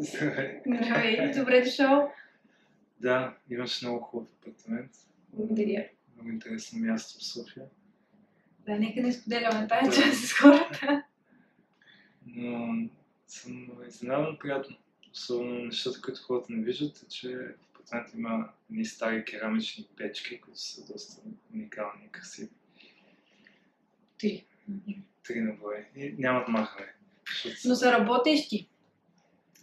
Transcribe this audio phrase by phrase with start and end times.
[0.00, 0.60] Здравей.
[0.66, 2.12] Здравей, добре дошъл.
[3.00, 4.90] Да, имаш много хубав апартамент.
[5.32, 5.88] Благодаря.
[6.16, 7.64] Много интересно място в София.
[8.66, 9.96] Да, нека не споделяме тази Да.
[10.06, 11.02] част с хората.
[12.26, 12.78] Но
[13.26, 14.76] съм изненадан приятно.
[15.12, 20.40] Особено нещата, които хората не виждат, е, че в апартамента има едни стари керамични печки,
[20.40, 21.22] които са доста
[21.54, 22.48] уникални и красиви.
[24.18, 24.44] Три.
[25.26, 25.86] Три на брой.
[25.96, 26.92] И нямат махане.
[27.32, 28.68] Защото Но са работещи.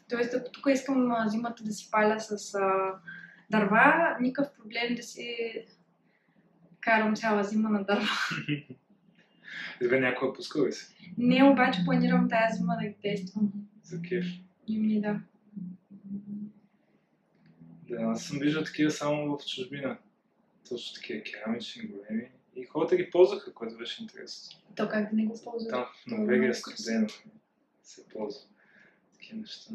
[0.09, 2.93] Тоест, ако тук искам а, зимата да си паля с а,
[3.49, 5.37] дърва, никакъв проблем да си
[6.79, 8.09] карам цяла зима на дърва.
[9.79, 11.13] Тебе някой е пускал ли си?
[11.17, 13.51] Не, обаче планирам тази зима да ги тествам.
[13.83, 14.25] За кеф.
[14.67, 15.19] И ми да.
[17.89, 19.97] Да, аз съм виждал такива само в чужбина.
[20.69, 22.29] Точно такива керамични, големи.
[22.55, 24.59] И хората ги ползваха, което беше интересно.
[24.75, 25.69] То как да не го ползваш?
[25.69, 27.07] Там в е Норвегия много студено
[27.83, 28.41] се ползва
[29.13, 29.71] такива неща.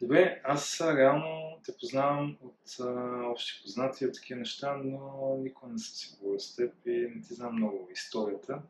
[0.00, 5.78] Добре, аз реално те познавам от а, общи познати от такива неща, но никога не
[5.78, 8.62] съм си говорил с теб и не ти знам много историята.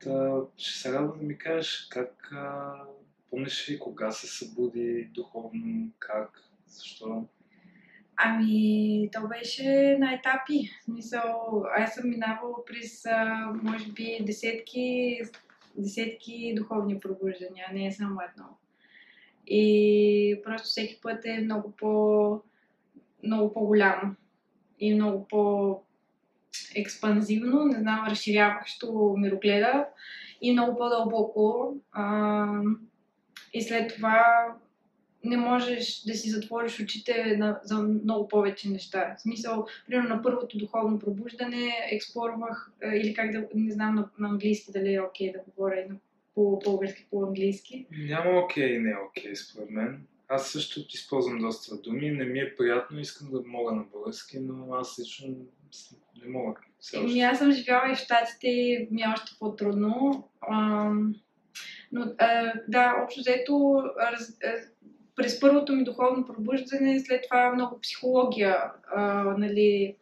[0.00, 2.74] Та, ще се радвам да ми кажеш как а,
[3.30, 7.24] помниш ли кога се събуди духовно, как, защо?
[8.16, 10.70] Ами, то беше на етапи.
[10.80, 15.20] В смисъл, аз съм минавала през, а, може би, десетки,
[15.76, 18.58] десетки духовни пробуждания, не е само едно.
[19.46, 22.40] И просто всеки път е много по
[23.22, 24.14] много по-голямо
[24.80, 29.86] и много по-експанзивно, не знам, разширяващо мирогледа
[30.40, 31.74] и много по-дълбоко.
[31.92, 32.46] А,
[33.52, 34.46] и след това
[35.24, 39.14] не можеш да си затвориш очите на, за много повече неща.
[39.18, 44.28] В смисъл, примерно на първото духовно пробуждане експлорвах, или как да, не знам на, на
[44.28, 45.86] английски дали е окей да говоря
[46.36, 47.86] и на по-български, по-английски.
[47.90, 50.06] Няма окей и не е окей, според мен.
[50.28, 54.74] Аз също използвам доста думи, не ми е приятно, искам да мога на български, но
[54.74, 55.36] аз лично
[56.22, 56.54] не мога.
[56.94, 60.24] Еми, аз съм живяла и в Штатите и ми е още по-трудно.
[61.92, 64.38] Но а, да, общо взето, раз,
[65.16, 68.56] през първото ми духовно пробуждане, след това много психология,
[68.94, 69.96] а, нали,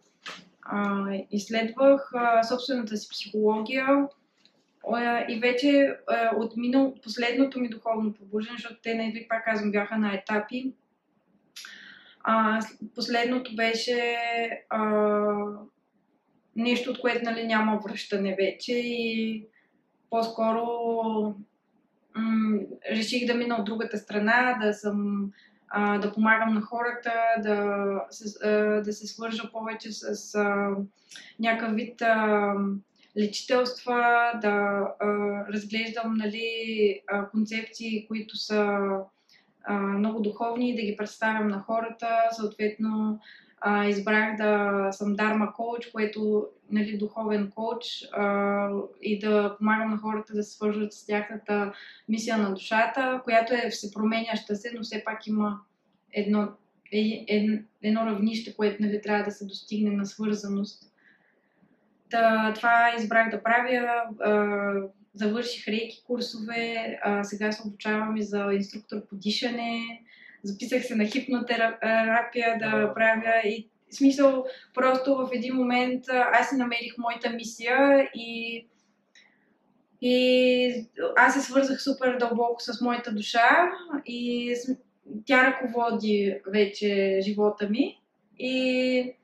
[0.62, 4.09] а, изследвах а, собствената си психология
[5.28, 9.97] и вече а, от минал, последното ми духовно пробуждане, защото те, нали, пак казвам, бяха
[9.98, 10.72] на етапи,
[12.25, 12.60] а,
[12.94, 14.19] последното беше
[14.69, 14.82] а,
[16.56, 19.44] нещо, от което нали, няма връщане вече и
[20.10, 20.65] по-скоро
[22.15, 22.60] м-
[22.91, 25.31] реших да мина от другата страна, да съм
[25.69, 27.76] а, да помагам на хората, да,
[28.10, 28.50] се- а,
[28.82, 30.71] да се свържа повече с а,
[31.38, 32.54] някакъв вид а,
[33.18, 35.06] лечителства, да а,
[35.52, 38.78] разглеждам нали, а, концепции, които са
[39.64, 43.20] а, много духовни, да ги представям на хората, съответно
[43.60, 48.68] а, избрах да съм дарма коуч, което нали, духовен коуч а,
[49.02, 51.72] и да помагам на хората да се свържат с тяхната
[52.08, 55.60] мисия на душата, която е всепроменяща се, но все пак има
[56.12, 56.48] едно,
[56.92, 60.91] е, е, едно равнище, което нали, трябва да се достигне на свързаност.
[62.12, 64.02] Та, това избрах да правя.
[65.14, 70.02] Завърших рейки курсове, сега се обучавам и за инструктор по дишане.
[70.42, 76.56] Записах се на хипнотерапия да правя и в смисъл, просто в един момент аз си
[76.56, 78.66] намерих моята мисия и,
[80.00, 80.86] и
[81.16, 83.70] аз се свързах супер дълбоко с моята душа
[84.06, 84.54] и
[85.26, 88.00] тя ръководи вече живота ми
[88.38, 89.14] и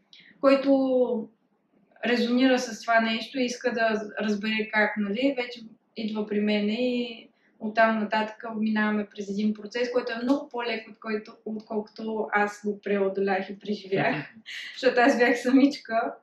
[0.40, 1.28] който
[2.06, 5.60] резонира с това нещо и иска да разбере как, нали, вече
[5.96, 7.28] идва при мен и
[7.58, 12.80] оттам нататък минаваме през един процес, който е много по-лек, от който, отколкото аз го
[12.80, 14.16] преодолях и преживях,
[14.72, 16.14] защото аз бях самичка.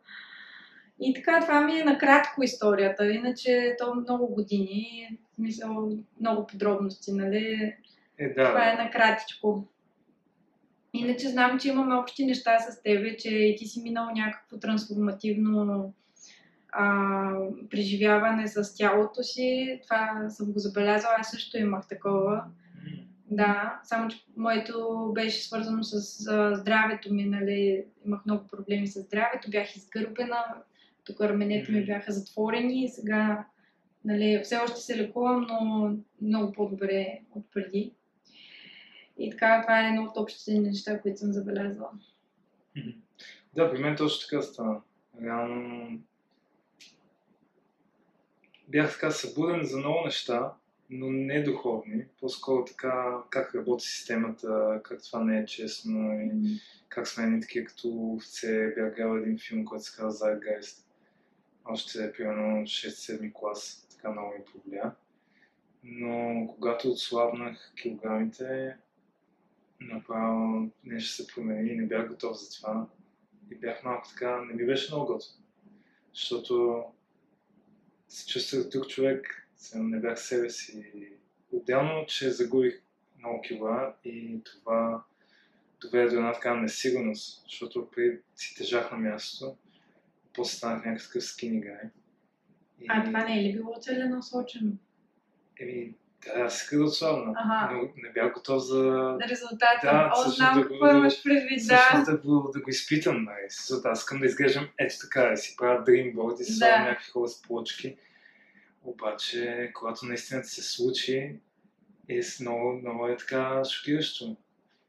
[1.02, 7.12] И така, това ми е накратко историята, иначе то много години, в смисъл много подробности,
[7.12, 7.76] нали,
[8.20, 9.68] Е, да, това е накратичко.
[10.96, 15.94] Иначе знам, че имаме общи неща с тебе, че и ти си минал някакво трансформативно
[16.72, 17.32] а,
[17.70, 19.80] преживяване с тялото си.
[19.84, 21.14] Това съм го забелязала.
[21.18, 22.44] Аз също имах такова.
[23.32, 29.02] Да, само че моето беше свързано с а, здравето ми, нали, имах много проблеми с
[29.02, 30.44] здравето, бях изгърбена,
[31.04, 33.46] тук раменете ми бяха затворени и сега,
[34.06, 37.94] нали, все още се лекувам, но много по-добре от преди.
[39.18, 41.90] И така, това е едно от общите неща, които съм забелязала.
[43.56, 44.82] Да, при мен точно така стана.
[45.24, 46.00] Реално
[48.68, 50.54] бях така събуден за много неща
[50.90, 52.06] но не духовни.
[52.20, 57.66] По-скоро така как работи системата, как това не е честно и как сме едни такива
[57.66, 58.74] като овце.
[58.76, 60.86] Бях гледал един филм, който се казва Zeitgeist.
[61.66, 63.88] Още примерно 6-7 клас.
[63.96, 64.92] Така много ми повлия.
[65.84, 68.76] Но когато отслабнах килограмите,
[69.94, 72.88] направо нещо се промени и не бях готов за това.
[73.52, 75.30] И бях малко така, не ми беше много готов.
[76.14, 76.84] Защото
[78.08, 80.94] се чувствах друг човек, не бях себе си.
[81.52, 82.82] Отделно, че загубих
[83.20, 85.04] много кила и това
[85.82, 89.58] доведе до една така несигурност, защото при си тежах на мястото,
[90.34, 91.90] после станах някакъв скини гай.
[92.80, 92.86] И...
[92.90, 94.72] А това не е ли било целенасочено?
[95.60, 95.96] Еми,
[96.26, 97.74] да, аз исках да отслабна, ага.
[97.74, 99.16] но не бях готов за...
[99.30, 99.80] Резултата.
[99.84, 102.04] Да, О, знам какво имаш предвид, да.
[102.06, 103.46] да, го, да го изпитам, нали.
[103.50, 106.52] Защото аз искам да изглеждам ето така, да си правя дримборд и да.
[106.52, 107.96] слагам някакви хора с плочки.
[108.84, 111.36] Обаче, когато наистина се случи,
[112.10, 114.36] е много, много е така шокиращо.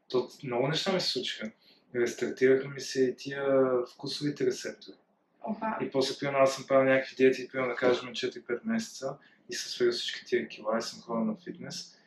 [0.09, 1.51] То, много неща ми се случиха.
[1.95, 3.45] Рестартираха ми се и тия
[3.93, 4.95] вкусовите рецептори.
[5.41, 5.77] Оха.
[5.81, 9.17] И после, примерно, аз съм правил някакви диети, примерно, да кажем, 4-5 месеца
[9.49, 11.97] и съм свалил всички тия кила и съм ходил на фитнес.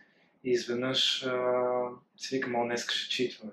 [0.44, 1.62] И изведнъж а,
[2.16, 3.52] си викам, о, днес ще читваме.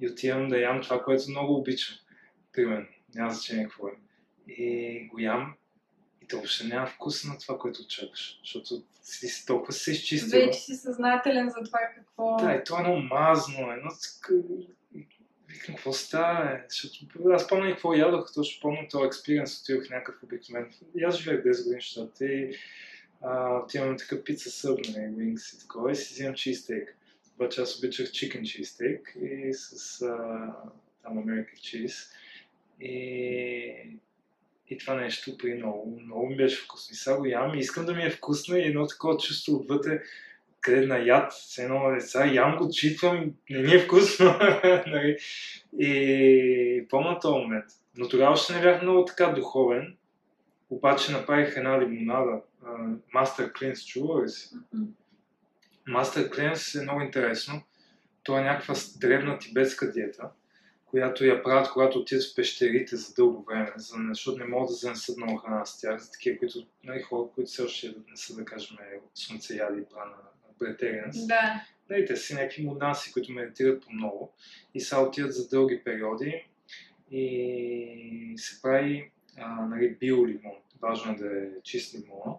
[0.00, 1.96] И отивам да ям това, което много обичам.
[2.52, 3.92] Примерно, няма значение какво е.
[4.52, 5.54] И го ям
[6.22, 8.40] и то въобще няма вкус на това, което очакваш.
[8.44, 10.40] Защото си, си толкова се изчистил.
[10.40, 12.36] Вече си съзнателен за това какво...
[12.36, 13.90] Да, и това е едно мазно, едно
[15.48, 16.64] Викам, какво става, е?
[16.68, 20.72] Защото аз помня какво ядох, точно помня този експириенс, отидох в някакъв обикновен.
[20.96, 22.56] И аз живеех 10 години в щата и
[23.64, 26.96] отивам такъв пица съб, нали, wings и такова, и си взимам чизстейк.
[27.34, 30.54] Обаче аз обичах chicken cheesesteak и с а,
[31.02, 32.12] там American cheese.
[32.80, 33.98] И,
[34.68, 36.92] и това нещо при много, много ми беше вкусно.
[36.92, 40.02] И сега го ям и искам да ми е вкусно и едно такова чувство отвътре,
[40.60, 44.26] къде на яд, с едно деца, ям го, читвам, не ми е вкусно.
[44.86, 45.18] Нали?
[45.78, 47.64] и помня този момент.
[47.96, 49.96] Но тогава още не бях много така духовен,
[50.70, 52.40] обаче направих една лимонада,
[53.14, 54.54] Master Cleanse, чува ли си?
[55.88, 57.62] Master Cleanse е много интересно.
[58.22, 60.30] Това е някаква древна тибетска диета,
[60.86, 65.16] която я правят, когато отидат в пещерите за дълго време, защото не могат да занесат
[65.16, 68.44] много храна с тях, за такива, които, нали, хора, които все още не са, да
[68.44, 68.76] кажем,
[69.14, 70.14] слънцеяди и прана
[70.58, 71.26] претеганс.
[71.26, 71.64] Да.
[71.90, 74.32] Нали, те си някакви монаси, които медитират по много
[74.74, 76.44] и са отиват за дълги периоди
[77.10, 80.56] и се прави а, нали, биолимон.
[80.80, 82.34] Важно е да е чист лимон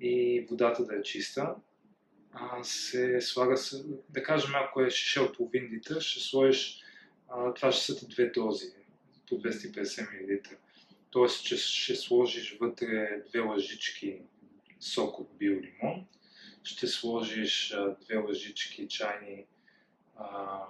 [0.00, 1.54] и водата да е чиста.
[2.32, 3.54] А, се слага,
[4.08, 6.82] да кажем, ако е шишел половин литър, ще сложиш,
[7.28, 8.72] а, това ще са две дози
[9.28, 10.56] по 250 мл.
[11.10, 14.20] Тоест, че ще сложиш вътре две лъжички
[14.80, 16.06] сок от биолимон,
[16.62, 19.44] ще сложиш а, две лъжички чайни,
[20.16, 20.60] а,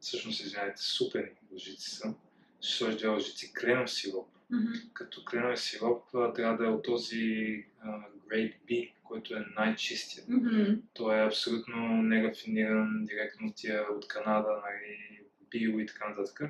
[0.00, 2.14] всъщност, извинявайте, супени лъжици са,
[2.60, 4.28] ще сложиш две лъжици кленов сироп.
[4.52, 4.92] Mm-hmm.
[4.92, 7.98] Като кленов сироп трябва да е от този а,
[8.30, 10.28] Grade B, който е най-чистият.
[10.28, 10.80] Mm-hmm.
[10.94, 15.20] Той е абсолютно нерафиниран, директно от тия от Канада, нали,
[15.50, 16.42] био и така нататък.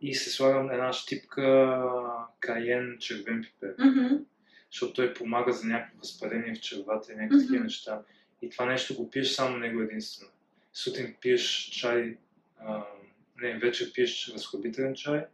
[0.00, 1.82] И се слагам една щипка
[2.40, 3.76] каен червен пипер.
[3.76, 4.24] Mm-hmm.
[4.70, 7.62] Защото той помага за някакво възпаление в червата и някакви такива Mm-hmm.
[7.62, 8.02] неща.
[8.42, 10.30] И това нещо го пиеш само него единствено.
[10.72, 12.16] Сутрин пиеш чай,
[12.60, 12.84] а,
[13.40, 15.24] не, вечер пиеш разхлабителен чай,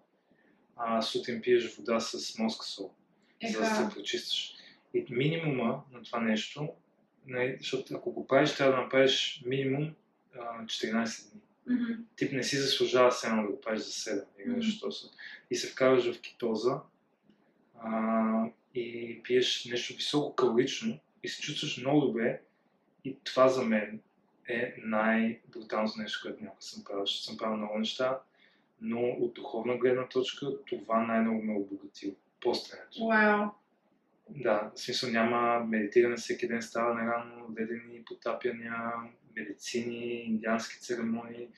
[0.82, 2.90] а сутрин пиеш вода с мозъка сол,
[3.52, 3.90] за да се Еха.
[3.94, 4.54] прочистваш.
[4.94, 6.68] И минимума на това нещо,
[7.26, 9.94] не, защото ако го правиш, трябва да направиш минимум
[10.34, 11.40] а, 14 дни.
[11.66, 11.92] Мгм.
[12.16, 14.56] Тип не си заслужава само да го правиш за 7 или Мгм.
[14.56, 15.10] нещо mm
[15.50, 16.80] И се вкарваш в кетоза
[17.82, 22.40] а, и пиеш нещо високо калорично и се чувстваш много добре.
[23.04, 24.00] И това за мен
[24.48, 27.06] е най-бруталното нещо, което някога съм правил.
[27.06, 28.20] Защото съм правил много неща,
[28.80, 32.14] но от духовна гледна точка това най-много ме е обогатило.
[32.40, 33.06] Постенето.
[33.06, 33.48] Вау.
[34.28, 38.92] Да, в смисъл няма медитиране всеки ден, става на рано, ведени потапяния,
[39.36, 41.48] медицини, индиански церемонии.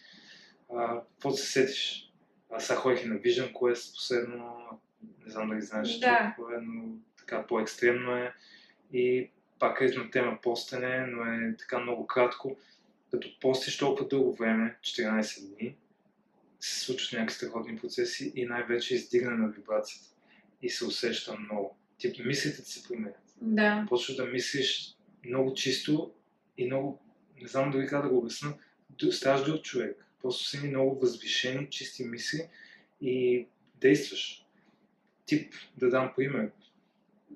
[0.68, 2.12] Какво се сетиш?
[2.50, 4.56] Аз сега ходих и на Vision Quest последно,
[5.24, 6.18] не знам дали знаеш Да.
[6.18, 6.88] какво е, но
[7.18, 8.34] така по-екстремно е.
[8.92, 12.56] И пак е на тема постене, но е така много кратко.
[13.10, 15.76] Като постиш толкова дълго време, 14 дни,
[16.62, 20.08] се случват някакви страхотни процеси и най-вече издигане на вибрацията.
[20.62, 21.76] И се усеща много.
[21.98, 23.16] Тип мислите ти се променят.
[23.40, 23.86] Да.
[23.88, 26.12] Почваш да мислиш много чисто
[26.58, 27.02] и много,
[27.40, 28.54] не знам дори как да го обясна,
[29.10, 30.06] ставаш друг човек.
[30.22, 32.48] Просто си много възвишени, чисти мисли
[33.00, 33.46] и
[33.80, 34.46] действаш.
[35.26, 36.50] Тип, да дам пример,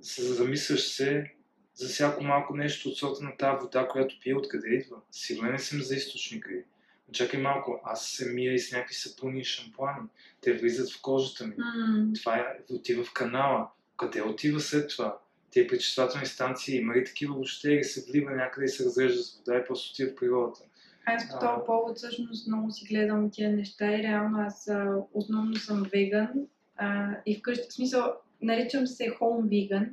[0.01, 1.33] замисляш се
[1.75, 4.97] за всяко малко нещо от сорта на тази вода, която пие, откъде идва.
[5.11, 6.65] Сигурен съм за източника й.
[7.13, 10.09] Чакай малко, аз се мия и с някакви сапуни и шампуани.
[10.41, 11.55] Те влизат в кожата ми.
[11.55, 12.21] Mm.
[12.21, 13.69] Това е, отива в канала.
[13.97, 15.19] Къде отива след това?
[15.53, 19.39] Те пречиствателни станции има ли такива въобще или се влива някъде и се разрежда с
[19.39, 20.61] вода и после отива в природата?
[21.07, 25.57] Аз по този повод всъщност много си гледам тия неща и реално аз а, основно
[25.57, 26.33] съм веган
[26.77, 29.89] а, и вкъщи, в смисъл, наричам се home vegan,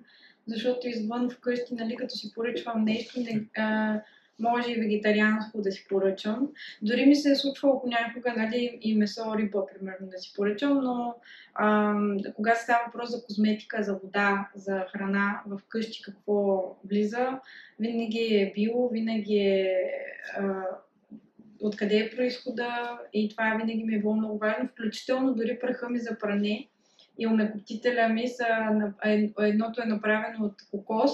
[0.48, 4.00] защото извън вкъщи, нали, като си поръчвам нещо, не, а,
[4.39, 6.49] може и вегетарианско да си поръчам.
[6.81, 11.15] Дори ми се е случвало понякога, нали, и месо, риба, примерно, да си поръчам, но
[11.55, 11.95] а,
[12.35, 17.39] когато става въпрос за козметика, за вода, за храна, в къщи какво влиза,
[17.79, 19.91] винаги е било, винаги е
[21.63, 25.99] откъде е происхода и това винаги ми е било много важно, включително дори праха ми
[25.99, 26.67] за пране
[27.19, 28.45] и омекотителя ми са,
[29.39, 31.11] едното е направено от кокос,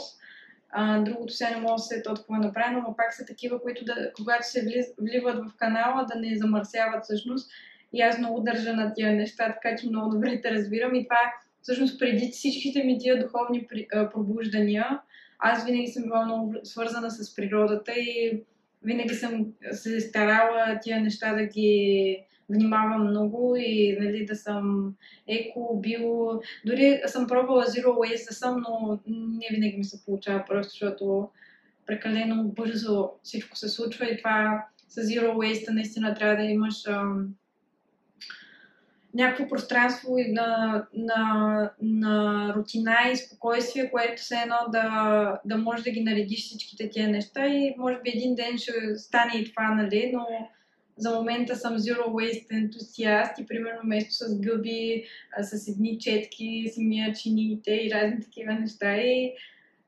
[0.70, 3.62] а, другото сега не мога да се от какво е направено, но пак са такива,
[3.62, 7.52] които да, когато се влиз, вливат в канала да не замърсяват всъщност.
[7.94, 10.96] И аз много държа на тия неща, така че много добре те разбирам.
[10.96, 13.68] И това е всъщност преди всичките ми тия духовни
[14.14, 15.00] пробуждания,
[15.40, 18.44] аз винаги съм била много свързана с природата и
[18.84, 22.20] винаги съм се старала тия неща да ги
[22.50, 24.94] внимавам много и нали, да съм
[25.28, 26.42] еко, био.
[26.66, 31.30] Дори съм пробвала Zero Waste да съм, но не винаги ми се получава, просто защото
[31.86, 36.84] прекалено бързо всичко се случва и това с Zero Waste наистина трябва да имаш
[39.14, 45.92] някакво пространство на, на, на рутина и спокойствие, което все едно да, да можеш да
[45.92, 50.12] ги наредиш всичките тия неща и може би един ден ще стане и това, нали,
[50.14, 50.26] но
[51.00, 55.04] за момента съм Zero Waste ентусиаст и примерно вместо с гъби,
[55.38, 58.98] а, с едни четки си мия чиниите и разни такива неща.
[58.98, 59.34] И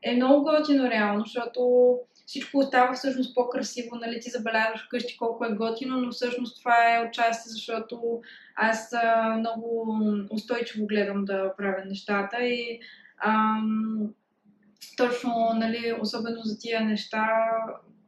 [0.04, 5.56] е много готино реално, защото всичко остава всъщност по-красиво, нали, ти забелязваш вкъщи колко е
[5.56, 8.22] готино, но всъщност това е отчасти, защото
[8.56, 9.96] аз а, много
[10.32, 12.80] устойчиво гледам да правя нещата и
[13.26, 14.10] ам,
[14.98, 17.28] точно, нали, особено за тия неща,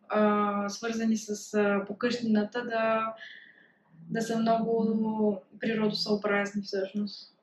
[0.09, 3.15] а, свързани с а, покъщнината, да,
[4.09, 7.35] да са много природосъобразни всъщност.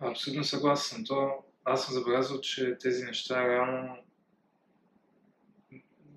[0.00, 1.04] Абсолютно съгласен съм.
[1.04, 1.30] То,
[1.64, 3.96] аз съм забелязал, че тези неща реално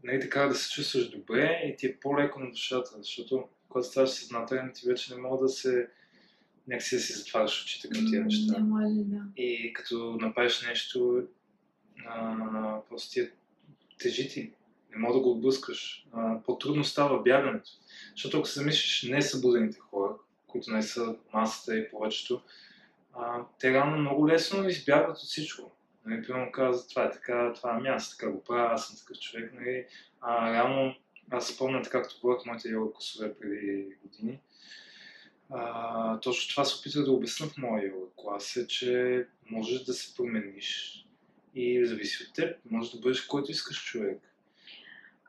[0.04, 3.88] не е така да се чувстваш добре и ти е по-леко на душата, защото когато
[3.88, 5.90] ставаш съзнателен, ти вече не мога да се
[6.68, 8.54] някакси да си затваряш очите към тия неща.
[8.54, 9.22] Не може, да.
[9.38, 11.28] И като направиш нещо,
[12.06, 13.32] а, просто ти е,
[14.00, 14.52] тежи ти.
[14.96, 16.08] Не мога да го отблъскаш.
[16.46, 17.70] По-трудно става бягането.
[18.12, 20.16] Защото ако се замислиш несъбудените хора,
[20.48, 22.42] които не са масата и повечето,
[23.14, 25.72] а, те реално много лесно избягват от всичко.
[26.06, 29.20] Нали, примерно казват, това е така, това е аз така го правя, аз съм такъв
[29.20, 29.54] човек.
[29.54, 29.86] Нали.
[30.22, 30.96] А, реално,
[31.32, 34.40] аз спомням така, като говорих моите йога косове преди години.
[35.50, 39.94] А, точно това се опитах да обясня в моя йога клас е, че можеш да
[39.94, 41.02] се промениш
[41.56, 42.58] и зависи от теб.
[42.72, 44.35] Може да бъдеш който искаш човек.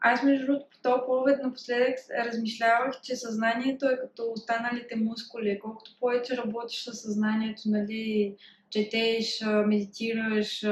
[0.00, 5.58] Аз, между другото, по този повед напоследък размишлявах, че съзнанието е като останалите мускули.
[5.62, 8.34] Колкото повече работиш със съзнанието, нали,
[8.70, 10.64] четеш, медитираш,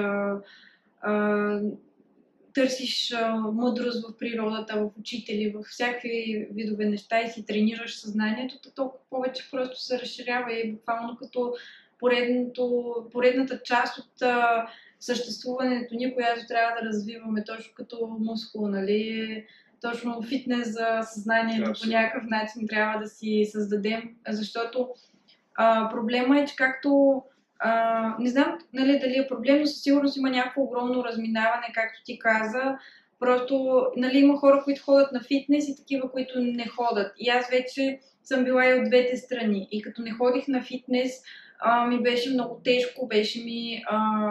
[2.55, 3.15] търсиш
[3.53, 9.05] мъдрост в природата, в учители, в всякакви видове неща и си тренираш съзнанието, то толкова
[9.11, 11.55] повече просто се разширява и буквално като
[11.99, 14.67] поредното, поредната част от а,
[15.05, 19.45] съществуването ни, която трябва да развиваме точно като мускул, нали?
[19.81, 24.89] Точно фитнес за съзнанието по някакъв начин трябва да си създадем, защото
[25.55, 27.23] а, проблема е, че както
[27.59, 32.05] а, не знам нали, дали е проблем, но със сигурност има някакво огромно разминаване, както
[32.05, 32.79] ти каза.
[33.21, 37.13] Просто нали, има хора, които ходят на фитнес и такива, които не ходят.
[37.19, 39.69] И аз вече съм била и от двете страни.
[39.71, 41.13] И като не ходих на фитнес,
[41.59, 43.83] а, ми беше много тежко, беше ми...
[43.87, 44.31] А,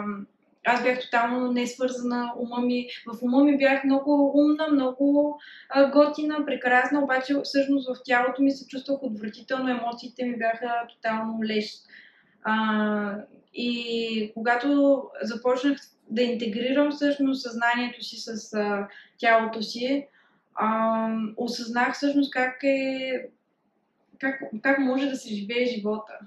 [0.64, 2.88] аз бях тотално не свързана ума ми.
[3.06, 8.50] В ума ми бях много умна, много а, готина, прекрасна, обаче всъщност в тялото ми
[8.50, 11.74] се чувствах отвратително, емоциите ми бяха тотално леш.
[12.42, 13.14] А,
[13.54, 15.78] и когато започнах
[16.10, 20.06] да интегрирам всъщност съзнанието си с а, тялото си,
[20.54, 23.10] а, осъзнах всъщност как е
[24.18, 26.18] как, как може да се живее живота.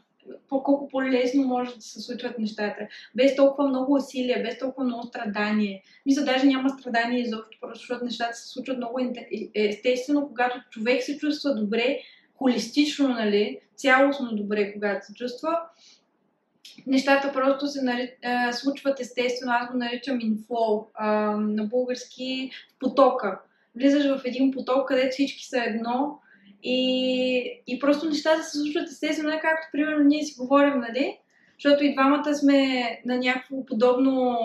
[0.50, 2.88] По, колко по-лесно може да се случват нещата.
[3.16, 5.84] Без толкова много усилия, без толкова много страдание.
[6.06, 11.04] Мисля, даже няма страдание изобщо, просто защото нещата се случват много инте- естествено, когато човек
[11.04, 12.00] се чувства добре,
[12.36, 15.60] холистично, нали, цялостно добре, когато се чувства,
[16.88, 18.12] нещата просто се нари...
[18.24, 19.52] а, случват естествено.
[19.52, 20.86] Аз го наричам инфлоу.
[21.38, 23.40] На български потока.
[23.76, 26.20] Влизаш в един поток, където всички са едно
[26.64, 31.18] и, и просто нещата се случват естествено, както примерно ние си говорим, нали?
[31.60, 34.38] Защото и двамата сме на някакво подобно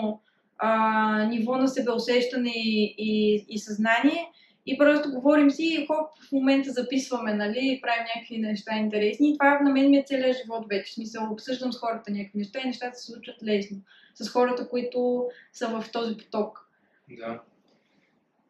[0.57, 4.31] а, ниво на себеусещане и, и, и съзнание.
[4.65, 9.29] И просто говорим си и хоп, в момента записваме, нали, правим някакви неща интересни.
[9.29, 10.91] И това на мен ми е целият живот вече.
[10.91, 13.77] В смисъл, обсъждам с хората някакви неща и нещата се случват лесно.
[14.15, 16.69] С хората, които са в този поток.
[17.09, 17.41] Да.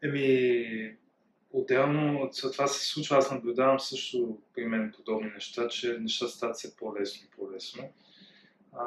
[0.03, 0.96] Еми,
[1.53, 6.55] отделно от това се случва, аз наблюдавам също при мен подобни неща, че нещата стават
[6.55, 7.89] все по-лесно и по-лесно.
[8.72, 8.86] А,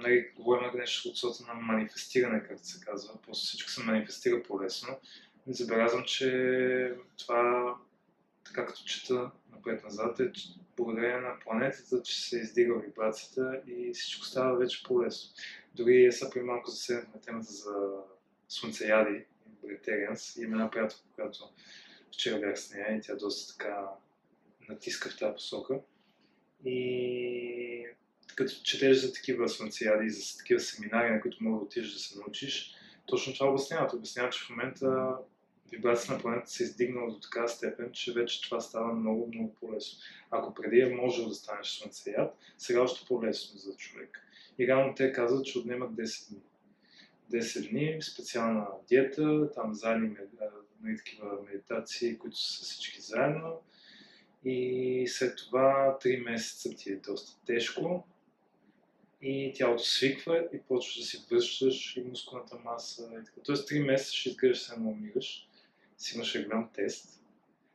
[0.00, 3.14] нали, говорим нещо от сорта на манифестиране, както се казва.
[3.26, 4.98] Просто всичко се манифестира по-лесно.
[5.46, 7.74] И забелязвам, че това,
[8.44, 14.24] така като чета напред-назад, е че благодарение на планетата, че се издига вибрацията и всичко
[14.24, 15.30] става вече по-лесно.
[15.74, 17.74] Дори са при малко заседнахме темата за
[18.48, 19.24] слънцеяди,
[19.62, 21.44] Бритерианс, и има една приятелка, която
[22.14, 23.88] вчера бях с нея и тя доста така
[24.68, 25.80] натиска в тази посока.
[26.64, 27.86] И
[28.36, 32.18] като четеш за такива слънцеяди, за такива семинари, на които мога да отидеш да се
[32.18, 32.74] научиш,
[33.06, 33.92] точно това обясняват.
[33.92, 35.16] Обясняват, че в момента
[35.72, 39.54] вибрацията на планета се е издигнала до такава степен, че вече това става много, много
[39.54, 39.98] по-лесно.
[40.30, 44.20] Ако преди е можел да станеш слънцеяд, сега още по-лесно за човек.
[44.58, 46.40] И реално те казват, че отнемат 10 дни.
[47.32, 50.08] 10 дни, специална диета, там заедни
[50.84, 53.60] нали, такива медитации, които са всички заедно.
[54.44, 58.04] И след това 3 месеца ти е доста тежко,
[59.22, 63.08] и тялото свиква и почваш да си връщаш и мускулната маса.
[63.12, 63.40] И така.
[63.44, 65.48] Тоест 3 месеца ще изглеждаш се умираш.
[65.96, 67.22] Си имаш голям тест,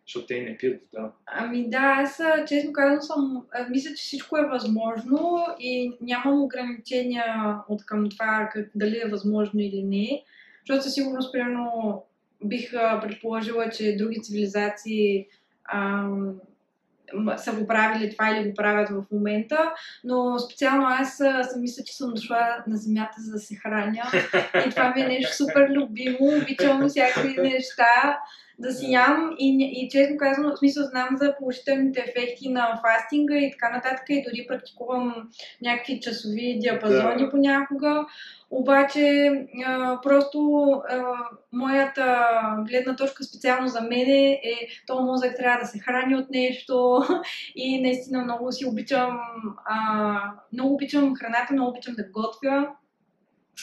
[0.05, 1.11] защото те не пият вода.
[1.25, 7.85] Ами да, аз честно казвам съм, мисля, че всичко е възможно и нямам ограничения от
[7.85, 10.23] към това дали е възможно или не.
[10.59, 12.03] Защото със сигурност, примерно,
[12.43, 15.27] бих предположила, че други цивилизации
[15.73, 16.35] ам,
[17.37, 19.73] са го правили това или го правят в момента,
[20.03, 24.03] но специално аз съм мисля, че съм дошла на земята за да се храня.
[24.67, 28.19] И това ми е нещо супер любимо, обичам всякакви неща
[28.59, 33.37] да си ям и, и честно казвам, в смисъл знам за положителните ефекти на фастинга
[33.37, 35.29] и така нататък и дори практикувам
[35.61, 37.29] някакви часови диапазони да.
[37.29, 38.05] понякога.
[38.51, 39.31] Обаче
[39.65, 41.03] а, просто а,
[41.53, 42.25] моята
[42.69, 44.41] гледна точка специално за мен е,
[44.87, 47.03] то мозък трябва да се храни от нещо
[47.55, 49.19] и наистина много си обичам,
[49.65, 50.21] а,
[50.53, 52.69] много обичам храната, много обичам да готвя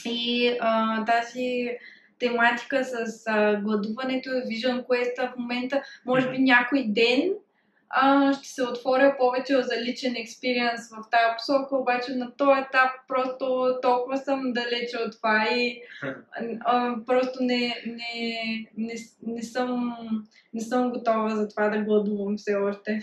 [0.04, 1.68] и а, тази
[2.18, 7.32] тематика с а, гладуването, Vision Quest в момента, може би някой ден
[7.88, 12.90] а, ще се отворя повече за личен експириенс в тази посока, обаче на този етап
[13.08, 15.82] просто толкова съм далече от това и
[16.60, 18.38] а, просто не, не,
[18.76, 18.94] не,
[19.26, 19.96] не, съм,
[20.54, 23.00] не съм готова за това да гладувам все още.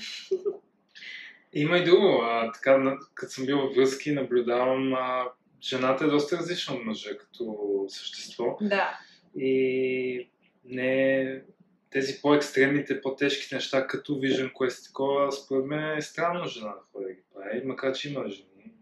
[1.53, 2.21] Има и друго.
[2.23, 5.23] А, така, като съм бил в връзки, наблюдавам а,
[5.63, 8.57] жената е доста различна от мъжа като същество.
[8.61, 8.99] Да.
[9.35, 10.29] И
[10.65, 11.41] не
[11.89, 17.05] тези по-екстремните, по-тежките неща, като Vision Quest, такова, според мен е странно жена да ходи
[17.05, 18.73] да ги прави, макар че има жени.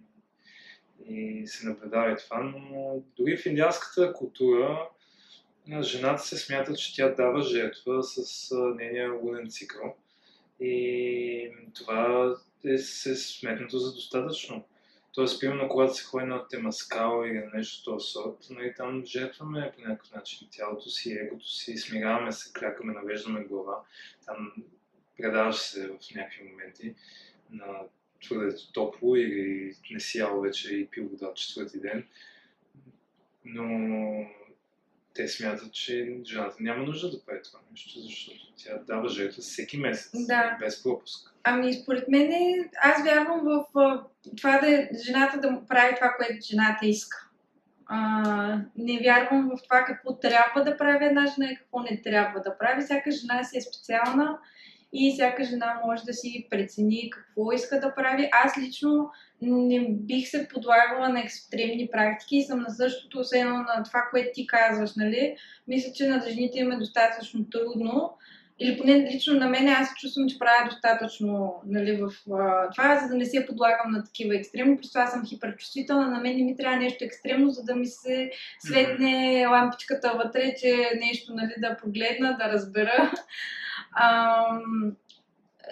[1.07, 4.89] И се наблюдава и това, но дори в индианската култура
[5.81, 9.95] жената се смята, че тя дава жертва с нейния лунен цикъл.
[10.59, 12.33] И това
[12.65, 14.65] е се сметнато за достатъчно.
[15.13, 19.81] Тоест, примерно, когато се ходи на темаскал или нещо този сорт, нали, там жертваме по
[19.81, 23.81] някакъв начин тялото си, егото си, смиряваме се, клякаме, навеждаме глава.
[24.25, 24.53] Там
[25.17, 26.95] предаваш се в някакви моменти
[27.51, 27.65] на
[28.23, 32.07] твърде топло или не си ял вече и пил вода четвърти ден.
[33.45, 33.63] Но
[35.21, 39.77] те смятат, че жената няма нужда да прави това нещо, защото тя дава жертва всеки
[39.77, 40.57] месец, да.
[40.59, 41.33] без пропуск.
[41.43, 42.31] Ами, според мен,
[42.81, 43.65] аз вярвам в
[44.37, 47.27] това да жената да прави това, което жената иска.
[47.85, 52.39] А, не вярвам в това какво трябва да прави една жена и какво не трябва
[52.39, 52.83] да прави.
[52.83, 54.39] Всяка жена си е специална
[54.93, 58.29] и всяка жена може да си прецени какво иска да прави.
[58.31, 63.83] Аз лично не бих се подлагала на екстремни практики и съм на същото, освен на
[63.85, 65.35] това, което ти казваш, нали?
[65.67, 68.17] Мисля, че на жените им е достатъчно трудно.
[68.59, 73.07] Или поне лично на мен аз чувствам, че правя достатъчно нали, в а, това, за
[73.07, 74.77] да не се подлагам на такива екстремни.
[74.77, 78.31] Просто аз съм хиперчувствителна, на мен не ми трябва нещо екстремно, за да ми се
[78.59, 83.11] светне лампичката вътре, че нещо нали, да погледна, да разбера.
[84.01, 84.95] Ам,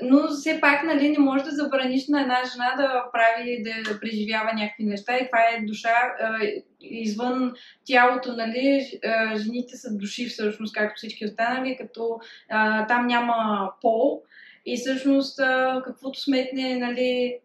[0.02, 4.54] но все пак, нали, не можеш да забраниш на една жена да прави, да преживява
[4.54, 5.18] някакви неща.
[5.18, 6.40] И това е душа а,
[6.82, 7.54] извън
[7.86, 9.00] тялото, нали,
[9.36, 14.24] жените са души всъщност, както всички останали, като а, там няма пол.
[14.66, 17.40] И всъщност а, каквото сметне, нали,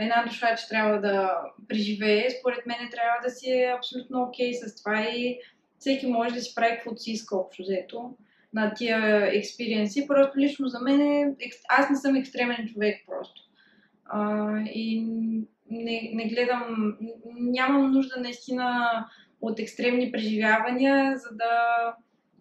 [0.00, 4.66] една душа, че трябва да преживее, според мен трябва да си е абсолютно окей okay
[4.66, 5.00] с това.
[5.00, 5.38] И
[5.78, 8.10] всеки може да си прави каквото си иска общо взето
[8.54, 10.06] на тия експириенси.
[10.06, 11.34] Просто лично за мен е,
[11.68, 13.42] аз не съм екстремен човек просто.
[14.04, 15.00] А, и
[15.70, 16.96] не, не гледам,
[17.40, 18.90] нямам нужда наистина
[19.40, 21.94] от екстремни преживявания, за да,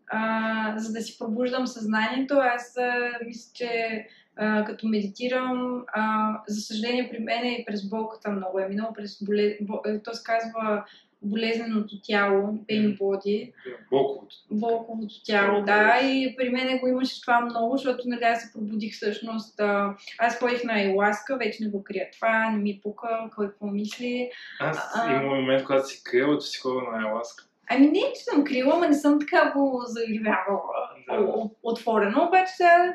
[0.07, 2.33] а, за да си пробуждам съзнанието.
[2.37, 8.31] Аз а, мисля, че а, като медитирам, а, за съжаление при мен и през болката
[8.31, 9.57] много е минало, през боле...
[10.03, 10.85] то се казва
[11.21, 13.53] болезненото тяло, pain body.
[13.91, 14.35] Болковото.
[14.51, 15.99] Болковото тяло, да.
[16.03, 19.59] И при мен го имаше това много, защото нали, аз се пробудих всъщност.
[19.59, 23.67] А, аз ходих на Еласка, вече не го крия това, не ми пука, кой какво
[23.67, 24.29] мисли.
[24.59, 27.43] Аз а, имам момент, когато си крила, че си ходя на Еласка.
[27.69, 30.73] Ами не, че съм крила, но не съм така го заявявала
[31.07, 31.49] да.
[31.63, 32.93] отворено, обаче сега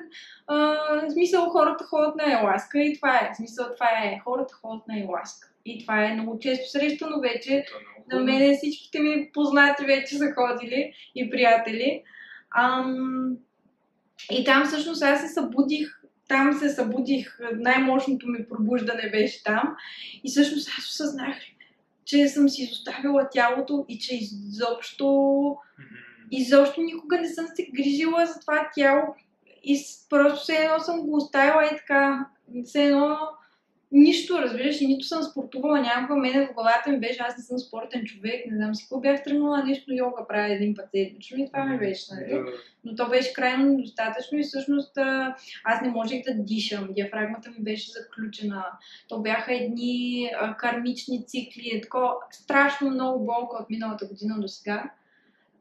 [0.48, 3.30] в смисъл хората ходят на Еласка и това е.
[3.32, 5.48] В смисъл това е, хората ходят на Еласка.
[5.66, 7.54] И това е много често срещано вече.
[7.54, 7.64] Е
[8.12, 12.02] на мен всичките ми познати вече са ходили и приятели.
[12.58, 13.36] Ам...
[14.30, 15.96] И там всъщност аз се събудих
[16.28, 19.76] там се събудих, най-мощното ми пробуждане беше там.
[20.24, 21.36] И всъщност аз осъзнах,
[22.04, 25.56] че съм си изоставила тялото и че изобщо,
[26.30, 29.14] изобщо никога не съм се грижила за това тяло.
[29.64, 32.26] И просто все едно съм го оставила и така,
[32.64, 33.18] все едно
[33.96, 36.20] нищо, разбираш, и нито съм спортувала някога.
[36.20, 39.24] Мене в главата ми беше, аз не съм спортен човек, не знам си какво бях
[39.24, 42.42] тръгнала, нещо йога правя един път седмично и това ми беше, нали?
[42.84, 44.98] Но то беше крайно недостатъчно и всъщност
[45.64, 46.88] аз не можех да дишам.
[46.92, 48.64] Диафрагмата ми беше заключена.
[49.08, 54.90] То бяха едни кармични цикли, е такова страшно много болка от миналата година до сега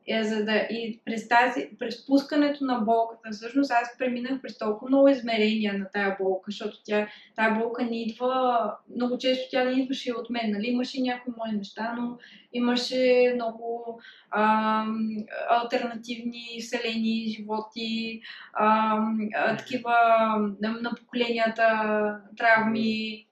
[0.08, 4.90] е, за да, и през, тази, през пускането на болката, всъщност аз преминах през толкова
[4.90, 9.82] много измерения на тая болка, защото тя, тая болка не идва, много често тя не
[9.82, 10.68] идваше от мен, нали?
[10.68, 12.18] Имаше някои мои неща, но
[12.54, 14.00] имаше много
[14.32, 14.86] а,
[15.50, 18.22] альтернативни вселени, животи,
[18.54, 18.98] а,
[19.36, 19.94] а, такива
[20.62, 21.68] на, на поколенията
[22.38, 23.28] травми,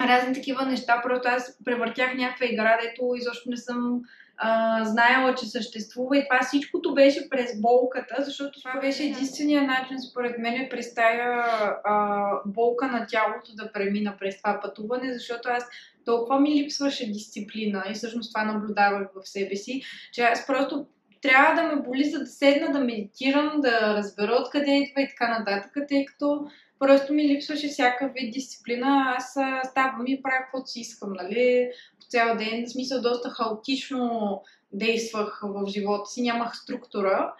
[0.00, 1.00] разни такива неща.
[1.02, 4.02] Просто аз превъртях някаква игра, дето изобщо не съм
[4.44, 9.98] а, знаела, че съществува и това всичкото беше през болката, защото това беше единствения начин,
[10.10, 11.44] според мен, през тая
[11.84, 15.68] а, болка на тялото да премина през това пътуване, защото аз
[16.04, 20.86] толкова ми липсваше дисциплина и всъщност това наблюдавах в себе си, че аз просто
[21.22, 25.38] трябва да ме боли, за да седна да медитирам, да разбера откъде идва и така
[25.38, 26.46] нататък, тъй като
[26.78, 29.14] просто ми липсваше всяка вид дисциплина.
[29.16, 29.30] Аз
[29.70, 31.70] ставам и правя каквото си искам, нали?
[32.12, 32.64] Цял ден.
[32.66, 37.34] В смисъл доста хаотично действах в живота си, нямах структура.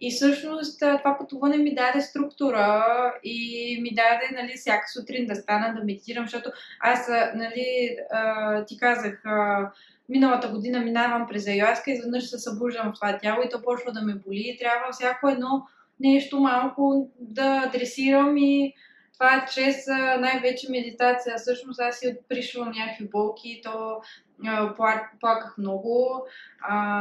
[0.00, 2.84] И всъщност това пътуване ми даде структура
[3.24, 7.96] и ми даде нали, всяка сутрин да стана да медитирам, защото аз нали,
[8.66, 9.22] ти казах,
[10.08, 14.02] миналата година минавам през Айоаска, изведнъж се събуждам в това тяло и то почва да
[14.02, 15.66] ме боли и трябва всяко едно
[16.00, 18.74] нещо малко да адресирам и
[19.14, 19.86] това е чрез
[20.20, 21.36] най-вече медитация.
[21.36, 24.00] Всъщност аз си отпришвам някакви болки, то
[25.20, 26.26] плаках много,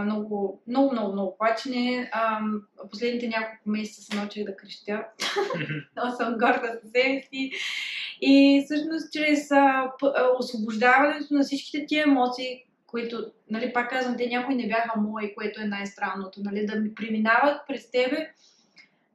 [0.04, 2.12] много, много, много, много плачене.
[2.91, 5.06] Последните няколко месеца се научих да крещя.
[5.95, 7.52] Много съм горда за себе си.
[8.21, 9.49] И всъщност чрез
[10.39, 15.62] освобождаването на всичките тия емоции, които, нали, пак казвам, те някои не бяха мои, което
[15.62, 18.30] е най-странното, нали, да ми преминават през тебе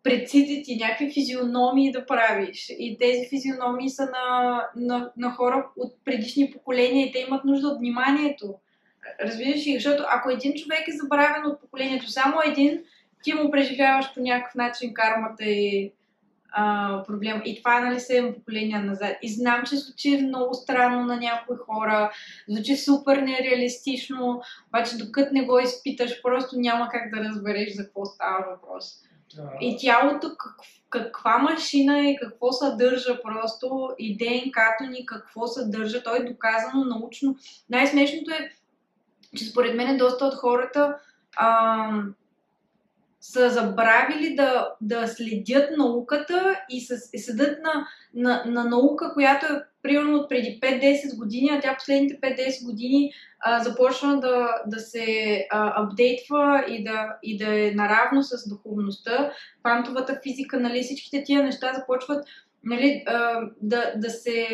[0.03, 2.73] предците ти някакви физиономии да правиш.
[2.79, 7.69] И тези физиономии са на, на, на хора от предишни поколения и те имат нужда
[7.69, 8.55] от вниманието.
[9.21, 9.75] Разбираш ли?
[9.75, 12.83] Защото ако един човек е забравен от поколението, само един,
[13.23, 15.93] ти му преживяваш по някакъв начин кармата и
[16.51, 17.43] а, проблема.
[17.45, 19.17] И това е нали 7 поколения назад.
[19.23, 22.13] И знам, че звучи много странно на някои хора,
[22.49, 28.05] звучи супер нереалистично, обаче докато не го изпиташ, просто няма как да разбереш за какво
[28.05, 29.08] става въпрос.
[29.61, 30.57] И тялото как,
[30.91, 36.03] каква машина е, какво съдържа просто и ДНК-то ни какво съдържа.
[36.03, 37.37] То е доказано научно.
[37.71, 38.51] Най-смешното е,
[39.37, 40.99] че според мен доста от хората
[41.37, 41.91] а,
[43.21, 49.47] са забравили да, да следят науката и, с, и седат на, на, на наука, която
[49.47, 54.81] е примерно от преди 5-10 години, а тя последните 5-10 години а, започна да, да
[54.81, 55.07] се
[55.51, 61.43] а, апдейтва и да, и да е наравно с духовността, квантовата физика, нали, всичките тия
[61.43, 62.27] неща започват
[62.65, 64.47] нали, а, да, да се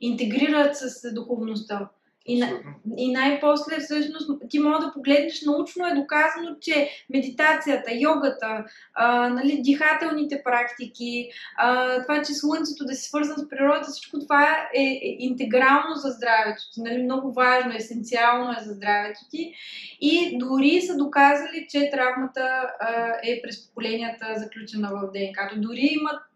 [0.00, 1.88] интегрират с духовността.
[2.30, 2.48] И, на,
[2.96, 8.64] и най-после всъщност ти може да погледнеш, научно е доказано, че медитацията, йогата,
[8.94, 14.46] а, нали, дихателните практики, а, това, че слънцето да се свързан с природата, всичко това
[14.74, 19.52] е, е интегрално за здравето ти, нали, много важно, есенциално е за здравето ти.
[20.00, 25.50] И дори са доказали, че травмата а, е през поколенията заключена в ДНК.
[25.56, 26.29] Дори имат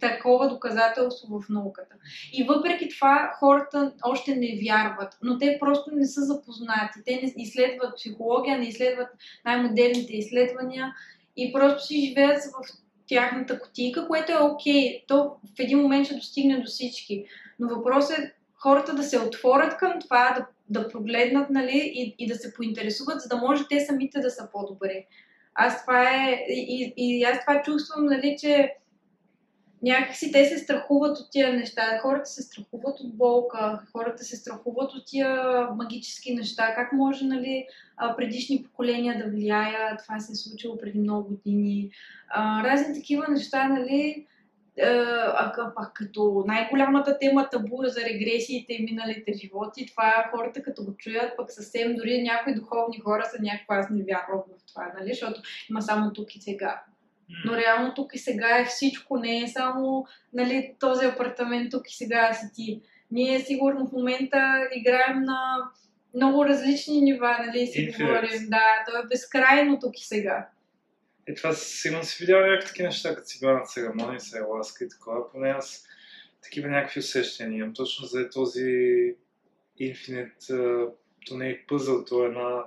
[0.00, 1.94] такова доказателство в науката.
[2.32, 7.00] И въпреки това хората още не вярват, но те просто не са запознати.
[7.04, 9.08] Те не изследват психология, не изследват
[9.44, 10.94] най-модерните изследвания
[11.36, 14.74] и просто си живеят в тяхната котика, което е окей.
[14.74, 15.04] Okay.
[15.08, 17.24] То в един момент ще достигне до всички.
[17.58, 20.46] Но въпросът е хората да се отворят към това, да,
[20.80, 24.48] да прогледнат нали, и, и да се поинтересуват, за да може те самите да са
[24.52, 25.06] по-добри.
[25.54, 26.44] Аз това е.
[26.48, 28.74] И, и аз това чувствам, нали, че
[29.84, 31.98] някакси те се страхуват от тия неща.
[32.02, 36.74] Хората се страхуват от болка, хората се страхуват от тия магически неща.
[36.74, 37.66] Как може нали,
[38.16, 40.02] предишни поколения да влияят?
[40.02, 41.90] Това се е случило преди много години.
[42.36, 44.26] разни такива неща, нали,
[44.82, 50.96] а, а, като най-голямата тема табу за регресиите и миналите животи, това хората като го
[50.96, 55.10] чуят, пък съвсем дори някои духовни хора са някаква, аз не вярвам в това, нали?
[55.10, 56.82] защото има само тук и сега.
[57.44, 61.96] Но реално тук и сега е всичко, не е само нали, този апартамент тук и
[61.96, 62.82] сега си ти.
[63.10, 65.70] Ние сигурно в момента играем на
[66.14, 68.06] много различни нива, нали, си Infinite.
[68.06, 68.48] говорим.
[68.48, 70.48] Да, то е безкрайно тук и сега.
[71.26, 74.88] Е, това сигурно си видял някакви неща, като си била на церемонии, с ласка и
[74.88, 75.32] такова.
[75.32, 75.86] Поне аз
[76.42, 77.74] такива някакви усещания имам.
[77.74, 78.64] Точно за този
[79.80, 80.88] Infinite,
[81.26, 82.64] то не е пъзъл, то е една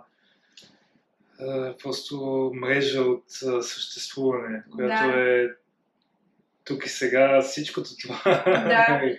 [1.83, 3.23] просто мрежа от
[3.61, 5.41] съществуване, която да.
[5.41, 5.47] е
[6.63, 8.21] тук и сега всичкото това.
[8.45, 9.01] Да.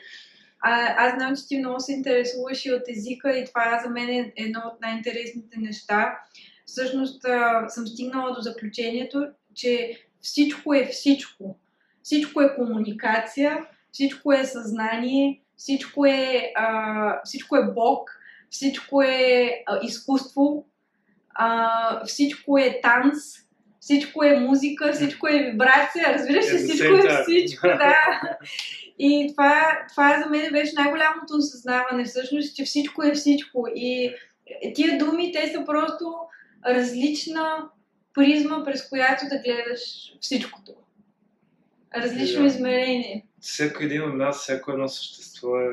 [0.61, 4.09] А, аз знам, че ти много се интересуваш и от езика и това за мен
[4.09, 6.19] е едно от най-интересните неща.
[6.67, 11.59] Всъщност а, съм стигнала до заключението, че всичко е всичко.
[12.03, 18.11] Всичко е комуникация, всичко е съзнание, всичко е, а, всичко е Бог,
[18.51, 20.67] всичко е а, изкуство,
[21.35, 23.17] а, всичко е танц,
[23.81, 27.97] всичко е музика, всичко е вибрация, разбираш ли, всичко е всичко, да.
[28.99, 33.67] И това, това за мен беше най-голямото осъзнаване, всъщност, че всичко е всичко.
[33.75, 34.15] И
[34.75, 36.15] тия думи, те са просто
[36.67, 37.69] различна
[38.15, 39.81] призма, през която да гледаш
[40.21, 40.73] всичкото.
[41.97, 42.47] Различно да.
[42.47, 43.27] измерение.
[43.41, 45.71] Всеки един от нас, всяко едно същество е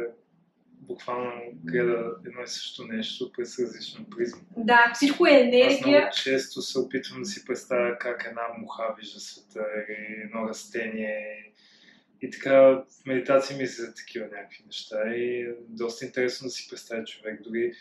[0.88, 1.32] буквално
[1.64, 4.42] гледа едно и също нещо през различна призма.
[4.58, 5.68] Да, всичко е енергия.
[5.68, 10.50] Аз много често се опитвам да си представя как една муха вижда света или едно
[10.50, 11.52] растение.
[12.22, 17.04] И така в медитация ми за такива някакви неща и доста интересно да си представя
[17.04, 17.42] човек.
[17.42, 17.74] Дори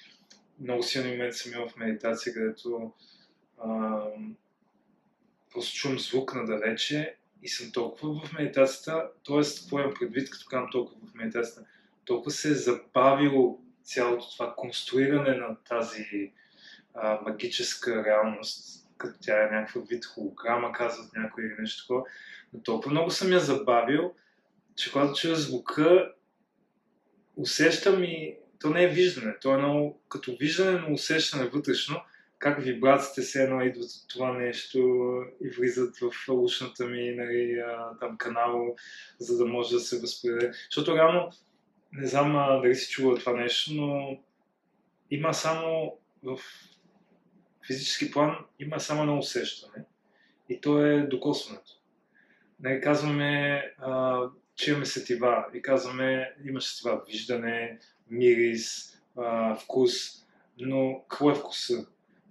[0.60, 2.92] много силни моменти съм имал в медитация, където
[3.58, 4.00] а,
[5.52, 9.40] просто чувам звук надалече и съм толкова в медитацията, т.е.
[9.60, 11.66] какво имам предвид, като казвам толкова в медитацията,
[12.04, 16.32] толкова се е забавило цялото това конструиране на тази
[16.94, 22.04] а, магическа реалност, като тя е някаква вид холограма, казват някой или нещо такова,
[22.52, 24.14] но толкова много съм я забавил,
[24.76, 26.12] че когато чуя звука,
[27.36, 32.00] усещам и то не е виждане, то е много като виждане, но усещане вътрешно,
[32.38, 34.78] как вибрациите се едно идват от това нещо
[35.44, 37.62] и влизат в ушната ми, нали,
[38.00, 38.76] там канал,
[39.18, 40.52] за да може да се възпреде.
[40.70, 41.30] Защото реално
[41.94, 44.18] не знам а, дали си чувал това нещо, но
[45.10, 46.38] има само в
[47.66, 49.84] физически план има само едно усещане
[50.48, 51.72] и то е докосването.
[52.60, 54.20] Не казваме, а,
[54.56, 57.78] че имаме сетива и казваме, имаш сетива виждане,
[58.10, 59.92] мирис, а, вкус,
[60.58, 61.86] но какво е вкуса?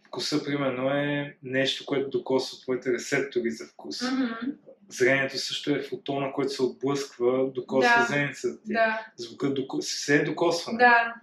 [0.08, 3.99] Вкуса, примерно, е нещо, което докосва твоите рецептори за вкус.
[3.99, 8.06] Mm-hmm зрението също е фотона, който се отблъсква, докосва да.
[8.10, 8.73] зеницата ти.
[8.73, 9.08] Да.
[9.17, 9.82] Звукът доко...
[9.82, 10.77] се е докосване.
[10.77, 11.13] Да.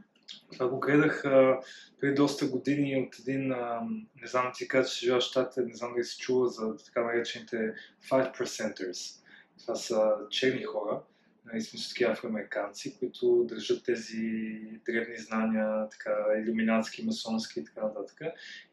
[0.52, 1.60] Това го гледах а,
[2.00, 3.80] преди доста години от един, а,
[4.20, 7.04] не знам ти кажа, че живея в щатите, не знам дали си чула за така
[7.04, 7.74] наречените
[8.10, 9.20] 5%ers.
[9.58, 11.02] Това са черни хора,
[11.44, 18.20] нали, смисъл такива афроамериканци, които държат тези древни знания, така, иллюминатски, масонски и така нататък.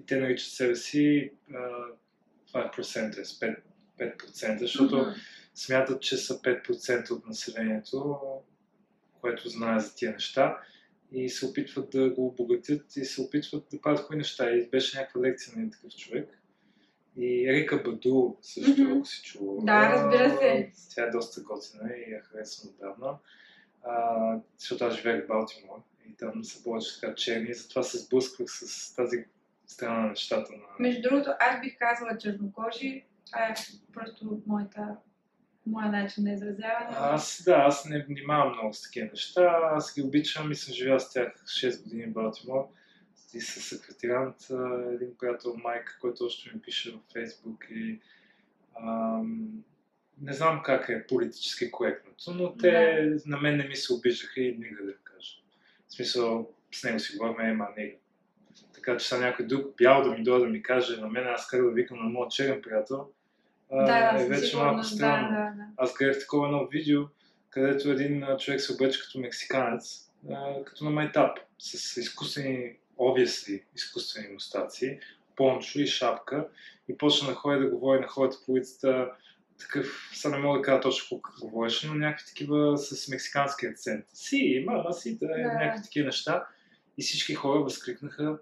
[0.01, 1.31] И те наричат себе си е
[2.47, 3.57] с 5%,
[3.99, 5.09] 5% защото Мгм.
[5.55, 8.19] смятат, че са 5% от населението,
[9.21, 10.57] което знае за тия неща
[11.11, 14.51] и се опитват да го обогатят и се опитват да правят хубави неща.
[14.51, 16.29] И беше някаква лекция на един такъв човек.
[17.17, 18.97] И Ерика Баду също, Мгм.
[18.97, 19.65] ако си чула.
[19.65, 20.71] Да, разбира се.
[20.95, 23.17] Тя е доста готина и я харесвам отдавна.
[23.83, 27.97] А, защото аз живеех в Балтимор и там са повече така черни и затова се
[27.97, 29.25] сблъсквах с тази
[29.67, 30.51] страна на нещата.
[30.51, 30.59] На...
[30.79, 33.53] Между другото, аз бих казала чернокожи, а е
[33.93, 34.97] просто моята,
[35.65, 36.95] моя начин на изразяване.
[36.95, 39.59] Аз, да, аз не внимавам много с такива неща.
[39.63, 42.69] Аз ги обичам и съм живял с тях 6 години в Балтимор.
[43.33, 47.99] И с секретарант, а, един приятел Майк, който още ми пише в Фейсбук и
[48.81, 49.63] ам,
[50.21, 54.57] не знам как е политически коректното, но те на мен не ми се обиждаха и
[54.57, 55.31] никъде да кажа.
[55.87, 57.97] В смисъл, с него си говорим, ема не.
[58.73, 61.47] Така че са някой друг бял да ми дойде да ми каже на мен, аз
[61.47, 63.09] как да викам на моят черен приятел,
[63.71, 65.29] да, е вече малко странно.
[65.29, 65.63] Да, да, да.
[65.77, 67.01] Аз гледах такова едно видео,
[67.49, 74.33] където един човек се облече като мексиканец, а, като на майтап, с изкуствени, obviously, изкуствени
[74.33, 74.99] мустаци,
[75.35, 76.47] пончо и шапка
[76.89, 79.11] и почна да ходи да говори на хората по улицата
[79.59, 84.05] такъв, сега не мога да кажа точно какво говореше, но някакви такива с мексикански акцент.
[84.13, 85.33] Си, мама си, да, Да.
[85.37, 86.47] някакви такива неща.
[86.97, 88.39] И всички хора възкликнаха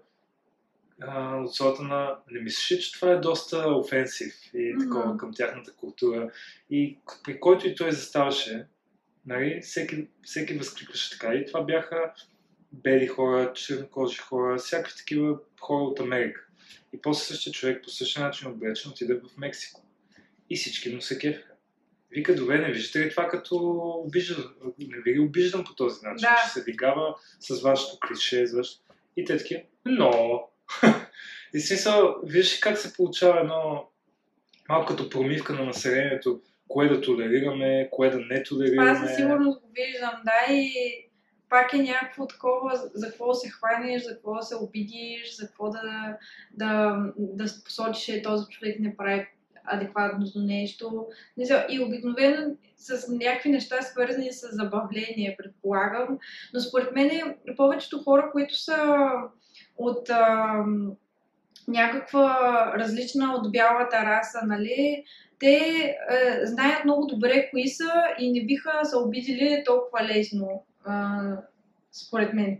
[1.00, 5.32] а, от сорта на не мислиш, ли, че това е доста офенсив и такова към
[5.34, 6.30] тяхната култура.
[6.70, 8.66] И при който и той заставаше,
[9.26, 11.34] нали, всеки, всеки възкликваше така.
[11.34, 12.12] И това бяха
[12.72, 16.46] бели хора, чернокожи хора, всякакви такива хора от Америка.
[16.92, 19.82] И после същия човек по същия начин облечен отиде в Мексико.
[20.50, 21.52] И всички му се кефаха.
[22.10, 23.56] Вика, добре, не виждате ли това като
[24.06, 24.54] обиждам?
[24.78, 26.28] Не ви обиждам по този начин?
[26.28, 26.42] Да.
[26.44, 28.82] Че се вигава с вашето клише, с вашето...
[29.16, 30.42] И те такива, но...
[31.54, 33.88] и смисъл, виж как се получава едно
[34.68, 38.94] малко като промивка на населението, кое да толерираме, кое да не толерираме.
[38.94, 40.72] Това със сигурност го виждам, да, и
[41.48, 45.36] пак е някакво такова, за- за какво да се хванеш, за какво да се обидиш,
[45.36, 46.16] за какво да,
[46.52, 49.26] да, да посочиш, че този човек не прави
[49.64, 51.06] адекватното нещо.
[51.36, 56.18] Не знам, И обикновено с някакви неща, свързани с забавление, предполагам.
[56.54, 59.08] Но според мен повечето хора, които са
[59.78, 60.92] от ам,
[61.68, 65.04] някаква различна от бялата раса, нали,
[65.38, 71.20] те е, знаят много добре кои са и не биха се обидели толкова лесно, а,
[71.92, 72.58] според мен.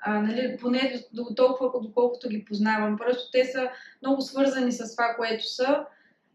[0.00, 2.96] А, нали, поне до толкова, доколкото ги познавам.
[2.96, 3.70] Просто те са
[4.02, 5.84] много свързани с това, което са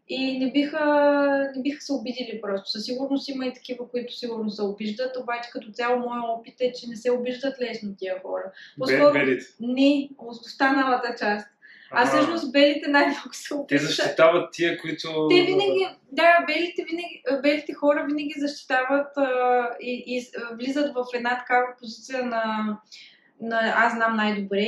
[0.08, 0.80] и не биха,
[1.56, 2.70] не биха се обидели просто.
[2.70, 6.72] Със сигурност има и такива, които сигурно се обиждат, обаче като цяло моят опит е,
[6.72, 8.52] че не се обиждат лесно тия хора.
[8.78, 9.44] По-скоро белите.
[9.60, 11.46] не, останалата част.
[11.90, 12.06] А Ага.
[12.10, 13.90] всъщност белите най-много се Те обиждат.
[13.90, 15.28] защитават тия, които...
[15.30, 21.04] Те винаги, да, белите, винаги, белите хора винаги защитават а, и, и а, влизат в
[21.14, 22.76] една такава позиция на,
[23.40, 24.66] на аз знам най-добре,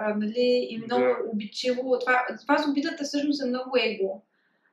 [0.00, 1.16] а, нали, и много Да.
[1.32, 1.98] обичиво.
[2.00, 4.22] Това, това с обидата всъщност е много его.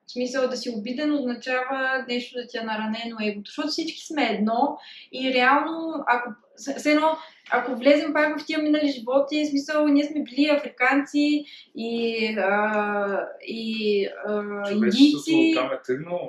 [0.07, 4.23] В смисъл да си обиден означава нещо да ти е наранено егото, защото всички сме
[4.23, 4.77] едно
[5.11, 7.17] и реално, ако, все едно,
[7.51, 13.27] ако влезем пак в тия минали животи, в смисъл, ние сме били африканци и, а,
[13.47, 15.53] и а, индийци.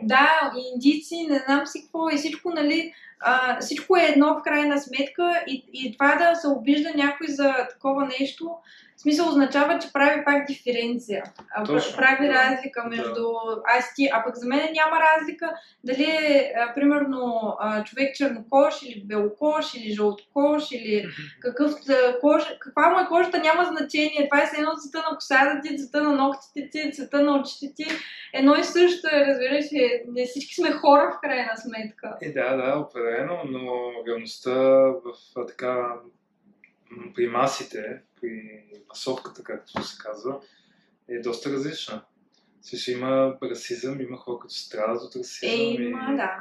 [0.02, 0.06] е.
[0.06, 4.42] Да, и индийци, не знам си какво, и всичко, нали, а, всичко е едно в
[4.42, 8.56] крайна сметка и, и това да се обижда някой за такова нещо,
[8.96, 11.24] в смисъл означава, че прави пак диференция.
[11.66, 13.26] Точно, прави да, разлика между
[13.78, 15.52] аз и ти, а пък за мен няма разлика
[15.84, 21.08] дали е, примерно, човек чернокож или белокож или жълтокож или
[21.40, 21.72] какъв
[22.20, 24.28] кож, каква му е кожата няма значение.
[24.30, 27.84] Това е едно цвета на косата ти, цвета на ногтите ти, цвета на очите ти.
[28.32, 32.18] Едно и също е, разбираш, е, не всички сме хора в крайна сметка.
[32.22, 35.14] Е, да, да, определено, но реалността в
[35.48, 35.94] така
[37.14, 40.40] при масите, при масовката, както се казва,
[41.08, 42.02] е доста различна.
[42.62, 45.50] Също има расизъм, има хора, които страдат от расизъм.
[45.50, 46.38] Е, има, и, да.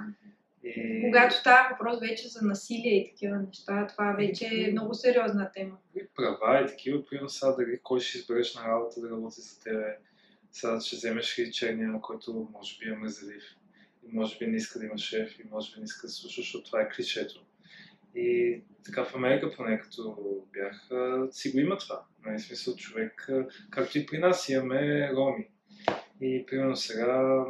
[1.01, 5.77] Когато става въпрос вече за насилие и такива неща, това вече е много сериозна тема.
[5.95, 9.63] и права и такива, примерно сега дали кой ще избереш на работа да работи за
[9.63, 9.97] тебе.
[10.51, 13.43] Сега ще вземеш ли черния, който може би е мързелив.
[14.03, 16.41] И може би не иска да има шеф, и може би не иска да слуша,
[16.41, 17.45] защото това е клишето.
[18.15, 20.17] И така в Америка, поне като
[20.53, 20.89] бях,
[21.31, 22.03] си го има това.
[22.25, 23.29] Нали, смисъл човек,
[23.69, 25.47] както и при нас имаме роми.
[26.21, 27.45] И примерно сега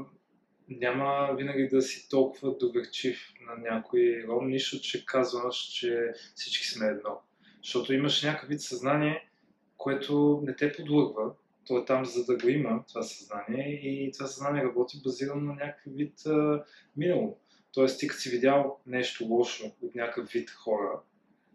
[0.69, 6.87] няма винаги да си толкова доверчив на някой ром, нищо, че казваш, че всички сме
[6.87, 7.21] едно.
[7.63, 9.29] Защото имаш някакъв вид съзнание,
[9.77, 11.31] което не те подлъгва
[11.67, 15.53] То е там за да го има това съзнание и това съзнание работи базирано на
[15.53, 16.63] някакъв вид а,
[16.97, 17.37] минало.
[17.73, 20.99] Тоест ти като си видял нещо лошо от някакъв вид хора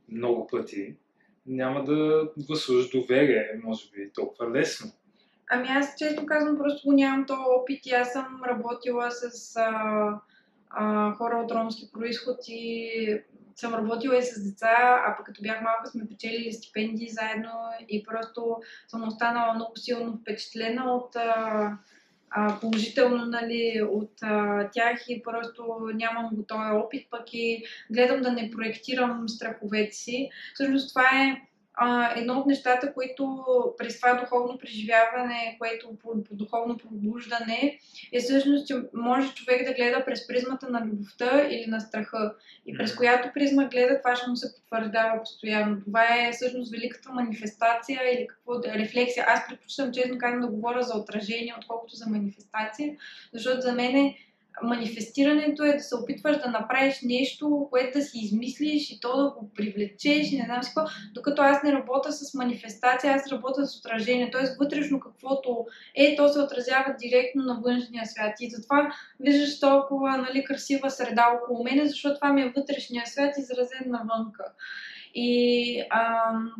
[0.08, 0.96] много пъти,
[1.46, 4.92] няма да гласуваш доверие, може би, толкова лесно.
[5.50, 10.20] Ами аз често казвам, просто го нямам този опит и аз съм работила с а,
[10.70, 13.20] а, хора от ромски происход и
[13.56, 17.50] съм работила и с деца, а пък като бях малка сме печели стипендии заедно
[17.88, 18.56] и просто
[18.88, 21.72] съм останала много силно впечатлена от а,
[22.30, 26.44] а, положително нали, от а, тях и просто нямам го
[26.84, 30.30] опит, пък и гледам да не проектирам страховете си.
[30.54, 31.48] Всъщност това е
[31.80, 33.44] а, едно от нещата, които
[33.78, 37.78] през това духовно преживяване, което по, по духовно пробуждане,
[38.12, 42.34] е всъщност, че може човек да гледа през призмата на любовта или на страха.
[42.66, 45.80] И през която призма гледа, това ще му се потвърждава постоянно.
[45.84, 49.24] Това е всъщност великата манифестация или какво е рефлексия.
[49.28, 52.96] Аз предпочитам честно казвам да говоря за отражение, отколкото за манифестация,
[53.32, 54.16] защото за мен е
[54.62, 59.30] манифестирането е да се опитваш да направиш нещо, което да си измислиш и то да
[59.30, 60.90] го привлечеш и не знам си какво.
[61.14, 64.30] Докато аз не работя с манифестация, аз работя с отражение.
[64.30, 64.42] Т.е.
[64.60, 68.34] вътрешно каквото е, то се отразява директно на външния свят.
[68.40, 73.34] И затова виждаш толкова нали, красива среда около мене, защото това ми е вътрешния свят,
[73.38, 74.44] изразен навънка.
[75.14, 76.52] И ам,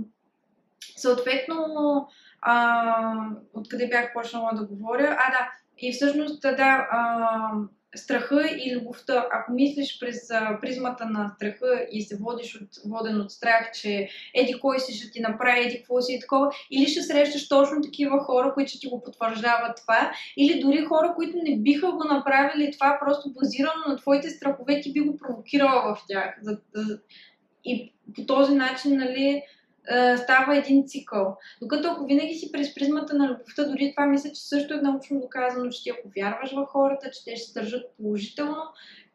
[0.96, 2.07] съответно,
[2.40, 5.16] а, откъде бях почнала да говоря?
[5.18, 7.51] А, да, и всъщност, да, а,
[7.97, 9.26] страха и любовта.
[9.32, 10.28] Ако мислиш през
[10.61, 15.11] призмата на страха и се водиш от, воден от страх, че еди кой си ще
[15.11, 18.78] ти направи, еди какво си и такова, или ще срещаш точно такива хора, които ще
[18.78, 23.82] ти го потвърждават това, или дори хора, които не биха го направили това, просто базирано
[23.89, 26.41] на твоите страхове, ти би го провокирала в тях.
[27.64, 29.43] И по този начин, нали,
[30.16, 31.36] става един цикъл.
[31.62, 35.20] Докато ако винаги си през призмата на любовта, дори това мисля, че също е научно
[35.20, 38.62] доказано, че ти ако вярваш в хората, че те ще се държат положително,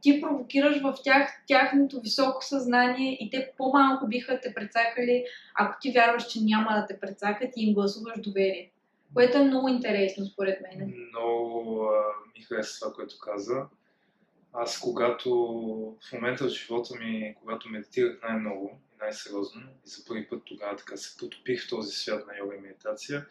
[0.02, 5.92] ти провокираш в тях тяхното високо съзнание и те по-малко биха те прецакали, ако ти
[5.92, 8.70] вярваш, че няма да те прецакат и им гласуваш доверие.
[9.14, 10.94] Което е много интересно, според мен.
[11.10, 11.90] Много
[12.38, 13.66] ми хареса това, което каза.
[14.54, 15.30] Аз, когато
[16.10, 18.72] в момента в живота ми, когато медитирах най-много,
[19.04, 22.60] най-сериозно и за първи път тогава така се потопих в този свят на йога и
[22.60, 23.26] медитация,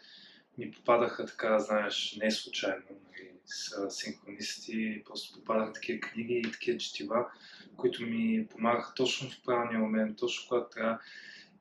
[0.57, 6.77] ми попадаха така, знаеш, не случайно, нали, с синхронисти, просто попадаха такива книги и такива
[6.77, 7.31] четива,
[7.77, 10.99] които ми помагаха точно в правилния момент, точно когато трябва.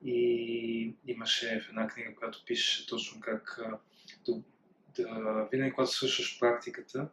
[0.04, 3.60] И имаше в една книга, която пише точно как
[4.26, 4.42] да,
[4.96, 7.08] да винаги, когато свършваш практиката,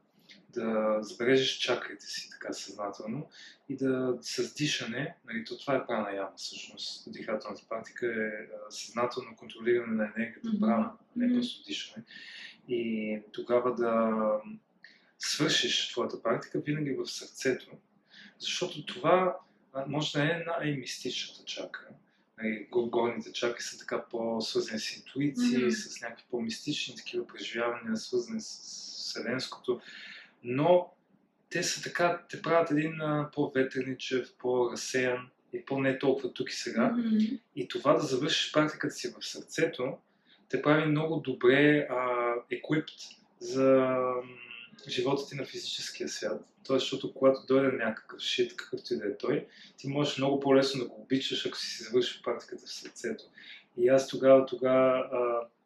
[0.53, 3.29] да забележиш чакрите си така съзнателно
[3.69, 9.35] и да с дишане, нали, то това е прана яма всъщност, дихателната практика е съзнателно
[9.35, 12.03] контролиране на енергията прана, не просто дишане.
[12.67, 14.13] И тогава да
[15.19, 17.67] свършиш твоята практика винаги в сърцето,
[18.39, 19.37] защото това
[19.87, 21.87] може да е най-мистичната чакра.
[22.37, 25.69] Нали, горните чакри са така по-свързани с интуиции, mm-hmm.
[25.69, 28.79] с някакви по-мистични такива преживявания, свързани с
[29.09, 29.81] Вселенското
[30.43, 30.93] но
[31.49, 36.93] те са така, те правят един а, по-ветреничев, по-разсеян и по-не толкова тук и сега.
[36.95, 37.39] Mm-hmm.
[37.55, 39.97] И това да завършиш практиката си в сърцето,
[40.49, 42.33] те прави много добре а,
[43.39, 43.97] за
[44.87, 46.41] живота ти на физическия свят.
[46.65, 50.83] Тоест, защото когато дойде някакъв шит, какъвто и да е той, ти можеш много по-лесно
[50.83, 53.23] да го обичаш, ако си завършил практиката в сърцето.
[53.77, 55.09] И аз тогава, тогава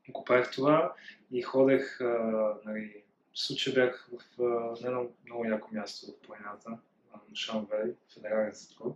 [0.09, 0.93] го правих това
[1.32, 3.03] и ходех а, нали,
[3.36, 8.95] в бях в uh, едно много яко място в планината, на Шанвей, федерален затвор,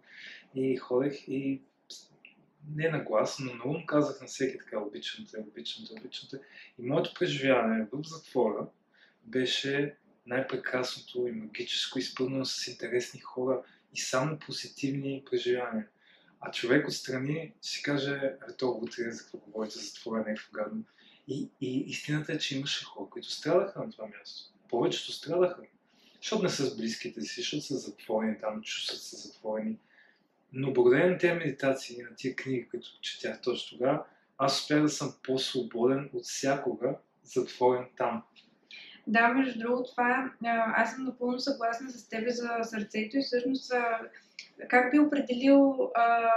[0.55, 1.61] и ходех и
[2.75, 6.37] не на глас, но много казах на всеки така обичам те, обичам те, обичам те.
[6.79, 8.67] И моето преживяване в затвора
[9.23, 13.63] беше най-прекрасното и магическо, изпълнено с интересни хора
[13.93, 15.87] и само позитивни преживявания.
[16.39, 20.83] А човек отстрани си каже, ето, утре за какво говорите за затвора, някакво гадно.
[21.27, 24.53] И, и истината е, че имаше хора, които страдаха на това място.
[24.69, 25.61] Повечето страдаха.
[26.21, 29.77] Защото не са с близките си, защото са затворени там, чувстват се затворени.
[30.53, 34.03] Но благодарение на тези медитации, на тия книги, които четях точно тогава,
[34.37, 38.23] аз успях да съм по-свободен от всякога затворен там.
[39.07, 40.31] Да, между другото, това
[40.75, 43.71] аз съм напълно съгласна с теб за сърцето и всъщност
[44.69, 46.29] как би определил а,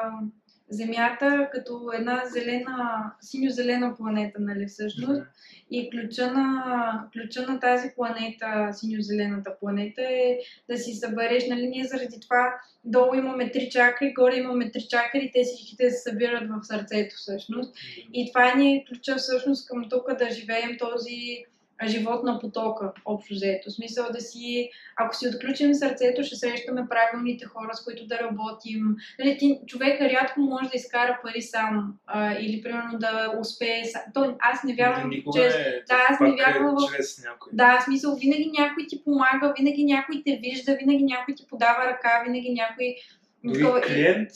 [0.70, 5.22] Земята като една зелена, синьо-зелена планета, нали всъщност.
[5.70, 11.84] И ключа на, ключа на тази планета, синьо-зелената планета е да си събереш, нали ние
[11.84, 12.54] заради това
[12.84, 17.74] долу имаме три чакри, горе имаме три чакри, те всичките се събират в сърцето всъщност.
[18.12, 21.44] И това ни е ключа всъщност към тук да живеем този
[21.86, 23.70] живот на потока, общо взето.
[23.70, 28.18] В смисъл да си, ако си отключим сърцето, ще срещаме правилните хора, с които да
[28.18, 28.96] работим.
[29.18, 34.02] Нали, ти, човек рядко може да изкара пари сам а, или примерно да успее сам.
[34.14, 35.46] То, аз не вярвам, че...
[35.46, 36.96] Е, да, аз не вярвам е в...
[36.96, 37.52] чрез някой.
[37.52, 41.86] Да, в смисъл, винаги някой ти помага, винаги някой те вижда, винаги някой ти подава
[41.86, 42.96] ръка, винаги някой...
[43.44, 44.30] Дори клиент,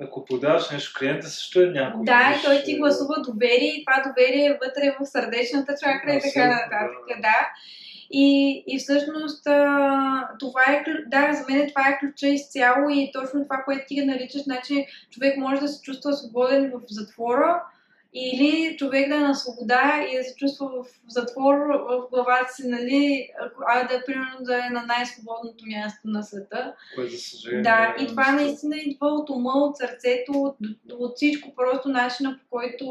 [0.00, 2.04] ако продаваш нещо клиента, също е някой.
[2.04, 6.20] Да, и той ти гласува доверие и това доверие е вътре в сърдечната чакра и
[6.20, 7.04] така нататък.
[7.08, 7.20] Да.
[7.20, 7.48] да.
[8.10, 9.44] И, и всъщност
[10.38, 14.42] това е, да, за мен това е ключа изцяло и точно това, което ти наричаш,
[14.42, 17.62] значи човек може да се чувства свободен в затвора,
[18.18, 21.54] или човек да е на свобода и да се чувства в затвор
[21.88, 23.28] в главата си, нали,
[23.66, 26.74] а да е примерно да е на най-свободното място на света.
[26.94, 27.62] Което за съжаление.
[27.62, 30.56] Да, и това наистина идва от ума, от сърцето, от,
[30.92, 32.86] от всичко, просто начина по който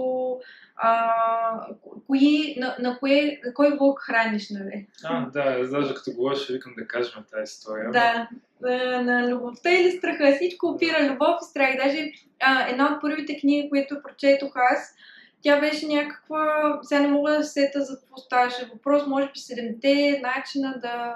[0.75, 1.67] а,
[2.07, 4.87] кои, на, на, кое, на кой вълк храниш, нали?
[5.03, 7.91] А, да, даже като говориш, ще викам да кажем тази история.
[7.91, 8.29] Да,
[8.61, 10.35] на, на любовта или страха.
[10.35, 11.69] Всичко опира любов и страх.
[11.83, 14.95] Даже а, една от първите книги, които прочетох аз,
[15.47, 19.39] тя беше някаква, сега не мога да се сета за какво ставаше въпрос, може би
[19.39, 21.15] седемте начина да,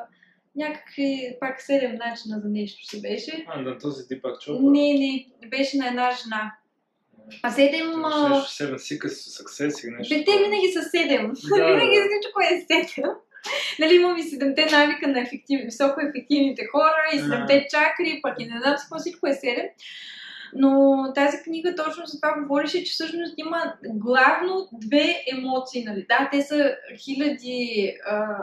[0.55, 3.45] някакви, пак седем начина за нещо си беше.
[3.47, 4.61] А, на този Дипак Чопа?
[4.61, 6.55] Не, не, беше на една жена.
[7.43, 7.87] А седем...
[8.47, 10.15] Седем Secrets to или нещо.
[10.15, 11.31] Бе, те винаги са седем.
[11.49, 12.03] Да, винаги да.
[12.09, 13.11] всичко е седем.
[13.79, 15.61] Нали, имам и седемте навика на ефектив...
[15.63, 19.65] високо ефективните хора и седемте чакри, пък и не знам какво всичко е седем.
[20.55, 25.83] Но тази книга точно за това говореше, че всъщност има главно две емоции.
[25.83, 26.05] Нали?
[26.09, 28.37] Да, те са хиляди а,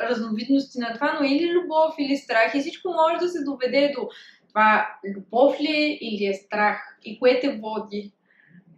[0.00, 2.54] разновидности на това, но или любов, или страх.
[2.54, 4.08] И всичко може да се доведе до
[4.48, 8.12] това любов ли е или е страх и кое те води.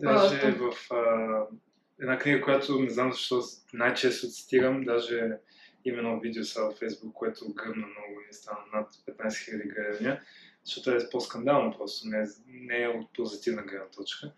[0.01, 0.73] Даже Просто.
[0.73, 1.47] в а,
[2.01, 3.41] една книга, която не знам защо
[3.73, 5.39] най-често цитирам, даже
[5.85, 10.21] именно видео са във Facebook, което гръмна много и стана над 15 000 гледания,
[10.65, 14.33] защото е по-скандално просто, не е, не е от позитивна гледна точка.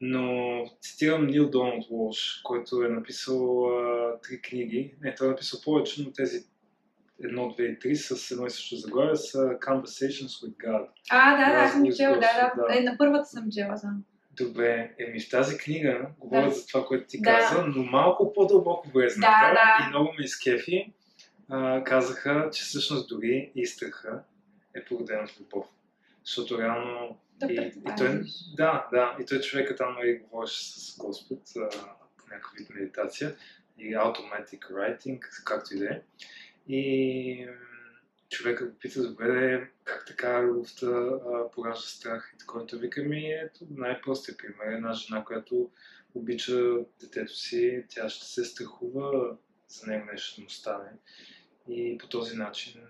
[0.00, 4.94] Но цитирам Нил Доналд Уолш, който е написал а, три книги.
[5.02, 6.44] Не, той е написал повече, но тези
[7.24, 10.86] едно, две и три с едно и също заглавие са Conversations with God.
[11.10, 12.78] А, да, да, аз съм чела, да, да, да.
[12.78, 14.04] Е, на първата съм чела съм.
[14.36, 16.54] Добре, еми в тази книга говорят да.
[16.54, 17.30] за това, което ти да.
[17.30, 19.86] каза, но малко по-дълбоко влезнаха да, да.
[19.86, 20.92] и много ме изкефи.
[21.48, 24.22] А, казаха, че всъщност дори и страха
[24.78, 25.66] е породен от любов.
[26.24, 28.22] Защото реално да и, и той,
[28.56, 31.60] да, да, и той човека там и нали, говореше с Господ а,
[32.30, 33.36] някакъв вид медитация
[33.78, 36.02] и automatic writing, както и да е.
[36.68, 37.48] И
[38.30, 41.10] човека го пита, добре, как така любовта
[41.54, 42.66] поражда страх и.
[42.68, 44.72] Той вика ми, ето най-простия пример.
[44.72, 45.70] Една жена, която
[46.14, 49.36] обича детето си, тя ще се страхува
[49.68, 50.90] за него нещо да му стане.
[51.68, 52.80] И по този начин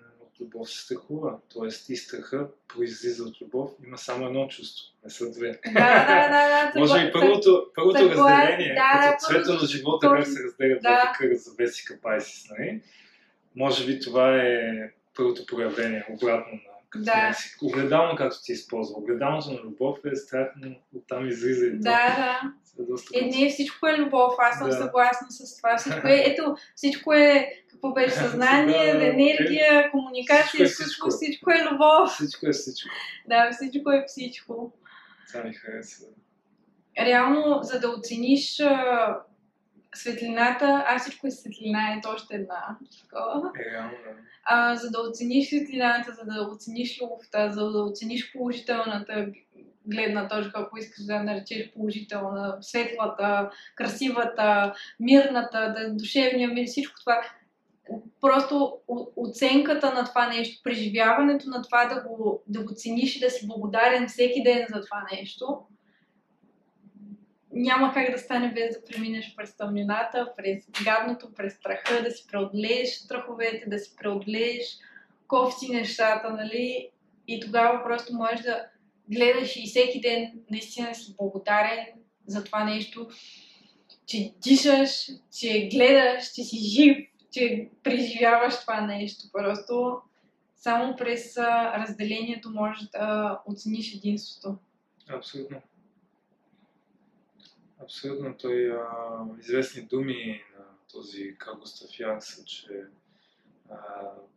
[0.40, 1.38] любов се страхува.
[1.54, 3.70] Тоест и страха произлиза от любов.
[3.86, 5.58] Има само едно чувство, не са две.
[5.66, 6.72] Да, да, да.
[6.72, 10.82] да Може и първото, първото е- разделение, да, като цвета на живота, как се разделят
[10.82, 10.88] да.
[10.88, 12.80] двете кръга за Весика Пайсис, нали?
[13.56, 16.60] Може би това е първото проявление, обратно на
[16.96, 17.36] да.
[17.62, 18.98] Огледално, както ти използва.
[18.98, 22.40] Огледалното на любов е страх, но оттам излиза и Да, да.
[23.14, 24.76] Е, не, всичко е любов, аз съм да.
[24.76, 25.76] съгласна с това.
[25.76, 31.10] Всичко е, ето, всичко е, какво беше съзнание, да, енергия, е, комуникация, всичко, всичко.
[31.10, 32.10] всичко е любов.
[32.10, 32.88] Всичко е всичко.
[33.28, 34.72] Да, всичко е всичко.
[35.28, 36.06] Това ми харесва.
[36.98, 38.60] Реално, за да оцениш
[39.94, 43.50] светлината, а всичко е светлина, е още една такова.
[43.58, 43.76] Е.
[44.44, 49.26] А, за да оцениш светлината, за да оцениш любовта, за да оцениш положителната
[49.86, 57.22] гледна точка, ако искаш да наречеш положителна, светлата, красивата, мирната, да, душевния мир, всичко това.
[58.20, 58.78] Просто
[59.16, 63.46] оценката на това нещо, преживяването на това да го, да го цениш и да си
[63.46, 65.58] благодарен всеки ден за това нещо,
[67.58, 72.26] няма как да стане без да преминеш през тъмнината, през гадното, през страха, да си
[72.32, 74.78] преодолееш страховете, да си преодолееш
[75.26, 76.90] кофти нещата, нали?
[77.28, 78.66] И тогава просто можеш да
[79.10, 81.86] гледаш и всеки ден наистина си благодарен
[82.26, 83.08] за това нещо,
[84.06, 86.96] че дишаш, че гледаш, че си жив,
[87.30, 89.24] че преживяваш това нещо.
[89.32, 90.00] Просто
[90.56, 91.36] само през
[91.76, 94.56] разделението можеш да оцениш единството.
[95.08, 95.56] Абсолютно.
[97.82, 98.36] Абсолютно.
[98.36, 98.80] Той а,
[99.40, 102.84] известни думи на този Карл Густав Янг са, че
[103.70, 103.76] а,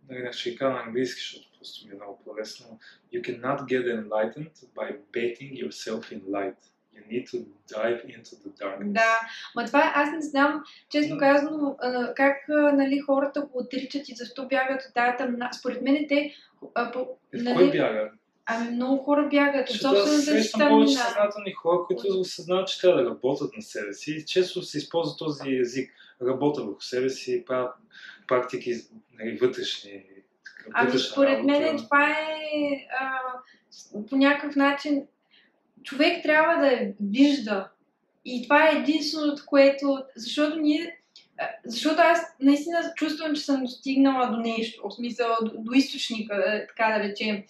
[0.09, 2.79] нали, ще кажа на английски, защото просто ми е много по-лесно.
[3.13, 6.57] You cannot get enlightened by baiting yourself in light.
[6.95, 7.37] You need to
[7.67, 8.91] dive into the darkness.
[8.91, 9.19] Да,
[9.55, 11.77] ма това аз не знам, честно казано,
[12.15, 15.49] как нали, хората го отричат и защо бягат от тази тъмна.
[15.53, 16.35] Според мен те...
[16.75, 18.11] А, по, Е, нали, кой бяга?
[18.45, 23.03] Ами много хора бягат от собствената си срещам повече съзнателни хора, които осъзнават, че трябва
[23.03, 24.25] да работят на себе си.
[24.25, 25.91] Често се използва този език.
[26.27, 27.71] Работят върху себе си, правят
[28.27, 28.75] практики
[29.19, 30.03] нали, вътрешни.
[30.73, 33.19] Ами според мен това е а,
[34.09, 35.07] по някакъв начин
[35.83, 37.69] човек трябва да я вижда.
[38.25, 40.03] И това е единственото, което...
[40.15, 40.97] Защото ние...
[41.65, 46.67] Защото аз наистина чувствам, че съм достигнала до нещо, в смисъл до, до източника, е,
[46.67, 47.43] така да речем.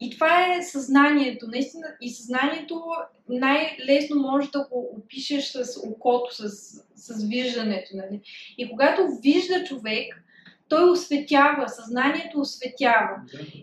[0.00, 1.86] И това е съзнанието, наистина.
[2.00, 2.82] И съзнанието
[3.28, 6.48] най-лесно може да го опишеш с окото, с,
[6.94, 7.90] с виждането.
[7.94, 8.20] Нали?
[8.58, 10.24] И когато вижда човек,
[10.68, 13.16] той осветява, съзнанието осветява.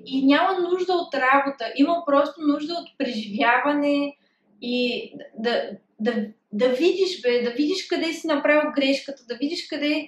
[0.06, 4.16] И няма нужда от работа, има просто нужда от преживяване
[4.62, 5.70] и да,
[6.00, 10.08] да, да видиш, бе, да видиш къде си направил грешката, да видиш къде,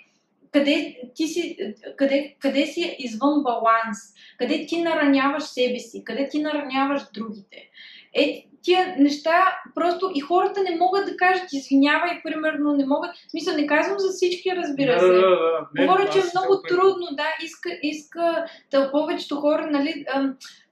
[0.53, 1.57] къде, ти си,
[1.97, 3.97] къде, къде си извън баланс,
[4.37, 7.69] къде ти нараняваш себе си, къде ти нараняваш другите.
[8.13, 13.11] Е, тия неща просто и хората не могат да кажат извинявай, примерно, не могат.
[13.27, 15.07] В смисъл, не казвам за всички, разбира се.
[15.07, 15.67] да, да, да.
[15.75, 20.05] Не, Говоря, че е много трудно, да, иска, иска да повечето хора, нали,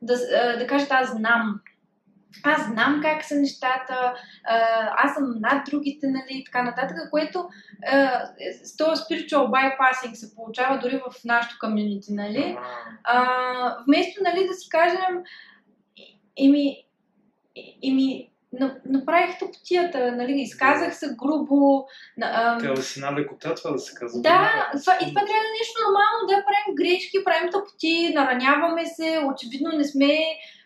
[0.01, 0.17] да,
[0.59, 1.59] да кажат аз знам.
[2.43, 4.13] Аз знам как са нещата,
[4.43, 4.57] а,
[4.97, 7.49] аз съм над другите, нали, и така нататък, което
[7.91, 8.21] а,
[8.63, 12.57] с този spiritual bypassing се получава дори в нашото комьюнити, нали.
[12.59, 12.63] А,
[13.03, 15.23] А, вместо, нали, да си кажем,
[16.38, 16.77] еми,
[17.84, 18.27] еми,
[18.59, 21.86] на- направих тъпотията, нали, изказах се грубо,
[22.23, 24.21] ам, Трябва да си на лекота това да се казва.
[24.21, 28.86] да, това, и това трябва да е нещо нормално, да правим грешки, правим тъпоти, нараняваме
[28.86, 30.19] се, очевидно не сме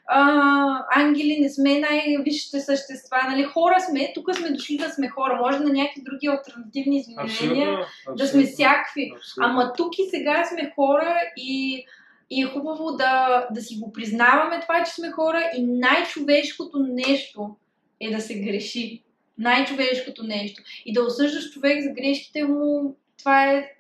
[0.08, 5.39] а, ангели, не сме най-висшите същества, нали, хора сме, тук сме дошли да сме хора,
[5.41, 7.86] може на някакви други альтернативни изменения
[8.18, 9.12] да сме всякакви.
[9.16, 9.45] абсолютно.
[9.45, 11.84] Ама тук и сега сме хора и,
[12.30, 17.56] и е хубаво да, да си го признаваме това, че сме хора и най-човешкото нещо
[17.99, 19.01] е да се греши.
[19.38, 20.64] Най-човешкото нещо.
[20.86, 23.72] И да осъждаш човек за грешките му, това е...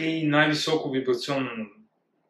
[0.00, 1.66] И най-високо вибрационно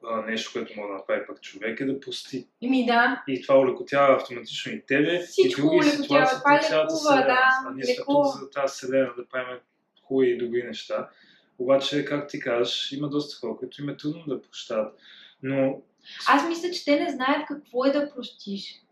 [0.07, 2.47] а, нещо, което може да направи пък човек е да пусти.
[2.61, 6.95] Ими да, И това улекотява автоматично и тебе, Всичко и други ситуации Това по цялата
[7.27, 9.59] да, А ние сме тук за тази вселена да правим
[10.05, 11.09] хубави и добри неща.
[11.59, 14.99] Обаче, как ти кажеш, има доста хора, които им е трудно да прощават.
[15.43, 15.83] Но
[16.29, 18.83] аз мисля, че те не знаят какво е да простиш.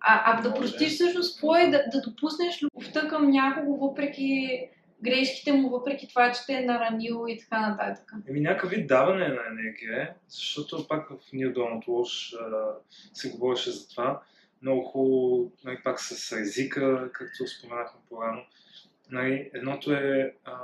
[0.00, 0.60] А, а да Може.
[0.60, 4.60] простиш всъщност какво е да, да допуснеш любовта към някого, въпреки
[5.04, 8.12] грешките му, въпреки това, че те е наранил и така нататък.
[8.28, 12.34] Еми някакъв вид даване на енергия е, защото пак в Нил Доналд Лош
[13.14, 14.22] се говореше за това.
[14.62, 18.42] Много хубаво, нали, пак с езика, както споменахме по-рано.
[19.10, 20.58] Нали, едното е uh,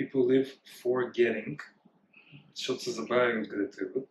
[0.00, 0.48] people live
[0.82, 1.60] for getting,
[2.54, 4.08] защото са забравили откъде тръгват.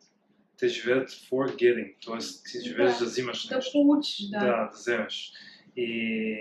[0.60, 2.18] Те живеят for getting, т.е.
[2.52, 3.00] ти живееш Да.
[3.00, 3.72] да, взимаш Да нещо.
[3.72, 4.40] получиш, да.
[4.40, 5.32] Да, да вземеш.
[5.76, 6.38] И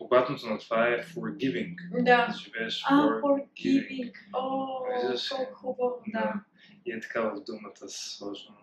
[0.00, 2.02] обратното на това е forgiving.
[2.02, 2.34] Да.
[2.44, 4.12] Живееш А, for forgiving.
[4.32, 5.28] О, Виждаш?
[5.28, 6.34] колко хубаво, да.
[6.86, 8.54] И е така в думата сложно.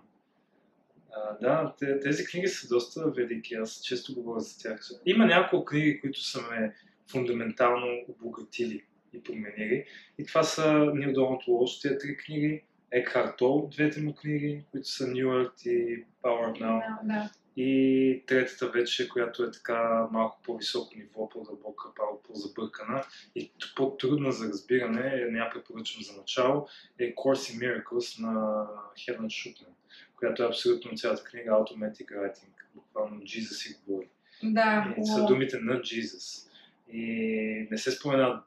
[1.15, 4.79] А, да, те, тези книги са доста велики, аз често говоря за тях.
[5.05, 6.75] Има няколко книги, които са ме
[7.11, 9.85] фундаментално обогатили и променили.
[10.17, 12.63] И това са Нил Доналд Лош, тези три книги,
[12.93, 16.59] Екхарт Тол, двете му книги, които са New Earth и Power Now.
[16.59, 17.29] Да, да.
[17.57, 21.89] И третата вече, която е така малко по-високо ниво, по-дълбока,
[22.27, 23.03] по-забъркана
[23.35, 26.67] и по-трудна за разбиране, не я препоръчвам за начало,
[26.99, 28.65] е Course in Miracles на
[29.05, 29.71] Хелен Шутман,
[30.15, 34.07] която е абсолютно цялата книга Automatic Writing, буквално Jesus си говори.
[34.43, 36.49] Да, И са думите на Jesus.
[36.91, 38.43] И не се спомена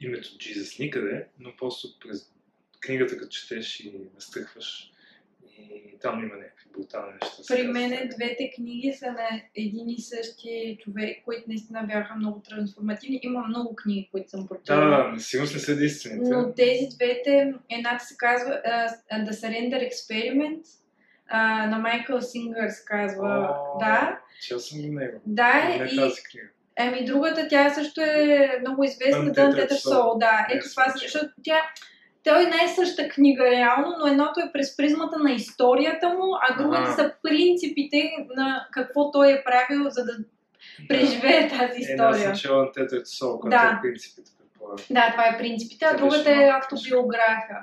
[0.00, 2.35] името Jesus никъде, но просто през
[2.86, 4.90] книгата, като четеш и настръхваш,
[5.58, 7.42] и там има някакви брутални неща.
[7.48, 13.20] При мен двете книги са на един и същи човек, които наистина бяха много трансформативни.
[13.22, 15.12] Има много книги, които съм прочела.
[15.14, 16.30] да, сигурно не са единствените.
[16.30, 20.62] Но тези двете, едната се казва uh, The Surrender Experiment,
[21.34, 23.48] uh, на Майкъл Сингър се казва.
[23.50, 25.20] О, Да, Чел съм го него.
[25.26, 26.48] да, Но не и тази книга.
[26.78, 29.92] Ами другата, тя също е много известна, Dante Soul.
[29.92, 30.46] Soul, да.
[30.50, 31.60] Ето това, защото тя,
[32.26, 36.62] той не е същата книга реално, но едното е през призмата на историята му, а
[36.62, 40.12] другата са принципите на какво той е правил, за да
[40.88, 42.08] преживее тази Е, история.
[42.08, 43.78] аз начало на Тетрето Сол, Да.
[43.78, 44.30] е принципите.
[44.90, 47.58] Да, това е принципите, а другата е автобиография.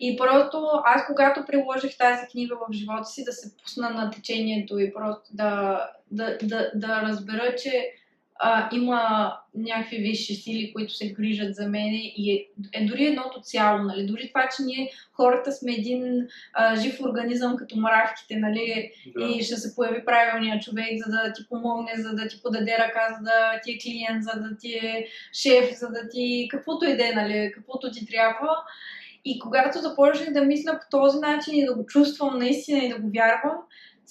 [0.00, 4.78] И просто аз, когато приложих тази книга в живота си, да се пусна на течението
[4.78, 5.80] и просто да,
[6.10, 7.90] да, да, да разбера, че
[8.42, 12.46] а, има някакви висши сили, които се грижат за мен и е,
[12.80, 14.06] е дори едното цяло, нали?
[14.06, 18.92] Дори това, че ние хората сме един а, жив организъм като мравките, нали?
[19.16, 19.24] Да.
[19.24, 23.16] и ще се появи правилният човек, за да ти помогне, за да ти подаде ръка,
[23.18, 26.96] за да ти е клиент, за да ти е шеф, за да ти каквото и
[26.96, 28.56] да е, нали, каквото ти трябва.
[29.24, 32.98] И когато започнах да мисля по този начин и да го чувствам наистина и да
[32.98, 33.56] го вярвам,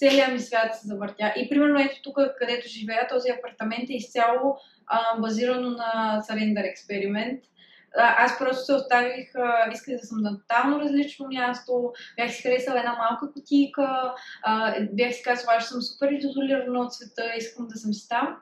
[0.00, 1.32] целият ми свят се завъртя.
[1.36, 7.44] И примерно ето тук, където живея, този апартамент е изцяло а, базирано на Surrender експеримент.
[7.96, 12.78] Аз просто се оставих, а, исках да съм на тотално различно място, бях си харесала
[12.78, 17.78] една малка кутийка, а, бях си казала, аз съм супер изолирана от света, искам да
[17.78, 18.36] съм си там.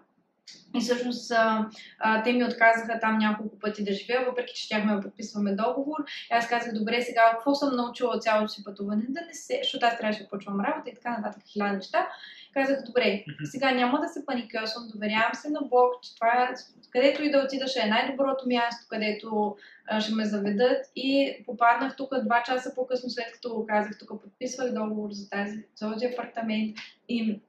[0.77, 1.69] И всъщност а,
[1.99, 5.99] а, те ми отказаха там няколко пъти да живея, въпреки че щяхме да подписваме договор.
[6.33, 9.05] И аз казах, добре, сега какво съм научила от цялото си пътуване?
[9.09, 12.09] Да не се, защото аз трябваше да почвам работа и така нататък, хиляда неща.
[12.55, 16.55] Казах, добре, сега няма да се паникьосвам, доверявам се на Бог, че това е,
[16.91, 20.87] където и да отида ще е най-доброто място, където а, ще ме заведат.
[20.97, 25.93] И попаднах тук два часа по-късно, след като казах, тук подписвах договор за тази, за
[25.93, 26.77] този апартамент.
[27.09, 27.41] И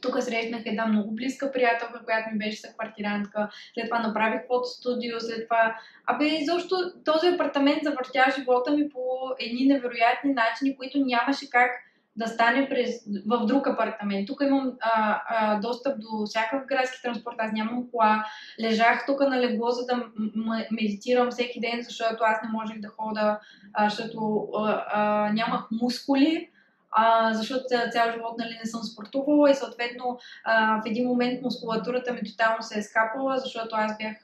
[0.00, 3.48] тук срещнах една много близка приятелка, която ми беше съквартирантка.
[3.74, 5.76] След това направих фотостудио, след това...
[6.06, 9.00] Абе, изобщо този апартамент завъртя живота ми по
[9.38, 11.70] едни невероятни начини, които нямаше как
[12.16, 12.90] да стане през,
[13.26, 14.26] в друг апартамент.
[14.26, 18.24] Тук имам а, а, достъп до всякакъв градски транспорт, аз нямам кола.
[18.60, 22.88] Лежах тук на легло, за да м- медитирам всеки ден, защото аз не можех да
[22.88, 23.40] хода,
[23.72, 26.50] а, защото а, а, нямах мускули
[26.98, 31.42] а, защото ця- цял живот нали, не съм спортувала и съответно а, в един момент
[31.42, 34.16] мускулатурата ми тотално се е скапала, защото аз бях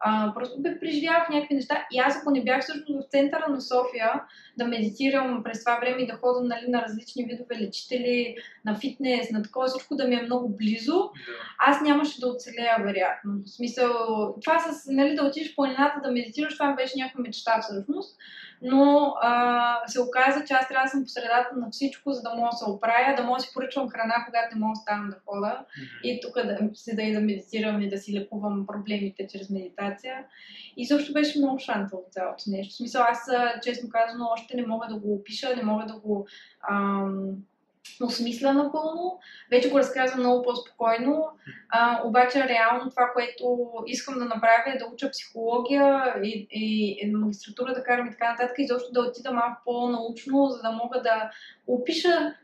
[0.00, 3.60] а, просто бе преживявах някакви неща и аз ако не бях всъщност в центъра на
[3.60, 4.22] София
[4.58, 9.30] да медитирам през това време и да ходя нали, на различни видове лечители, на фитнес,
[9.30, 11.10] на такова всичко да ми е много близо,
[11.58, 13.32] аз нямаше да оцелея, вероятно.
[13.46, 13.90] В смисъл,
[14.44, 18.16] това с, нали, да отидеш в планината да медитираш, това беше някаква мечта всъщност.
[18.62, 22.34] Но а, се оказа, че аз трябва да съм по средата на всичко, за да
[22.34, 25.10] мога да се оправя, да мога да си поръчвам храна, когато не мога да ставам
[25.10, 25.64] да хода.
[26.04, 30.24] И тук да седа и да медитирам и да си лекувам проблемите чрез медитация.
[30.76, 32.74] И също беше много шантово цялото нещо.
[32.74, 33.30] В смисъл, аз
[33.62, 36.26] честно казано още не мога да го опиша, не мога да го
[36.70, 37.36] ам,
[38.02, 39.18] осмисля напълно.
[39.50, 41.28] Вече го разказвам много по-спокойно.
[41.68, 47.12] А, обаче реално това, което искам да направя е да уча психология и, и, и
[47.12, 48.54] магистратура да карам и така нататък.
[48.58, 51.30] И защо да отида малко по-научно, за да мога да
[51.66, 52.34] опиша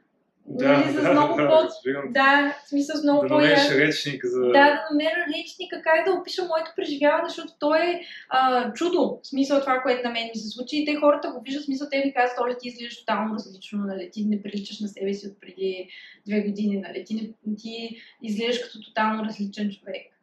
[0.48, 1.54] нали, с много да, по...
[1.54, 2.12] разбирам.
[2.12, 3.70] Да, в смисъл с много Да по-ясно.
[3.70, 4.40] намериш речник за...
[4.40, 9.18] Да, да намеря речника, как да опиша моето преживяване, защото то е а, чудо.
[9.22, 10.76] В смисъл това, което на мен ми се случи.
[10.76, 13.78] И те хората го виждат, в смисъл те ми казват, Оля, ти изглеждаш тотално различно,
[13.78, 14.10] нали?
[14.12, 15.88] Ти не приличаш на себе си от преди
[16.26, 17.04] две години, нали?
[17.04, 20.15] Ти, не, ти изглеждаш като тотално различен човек.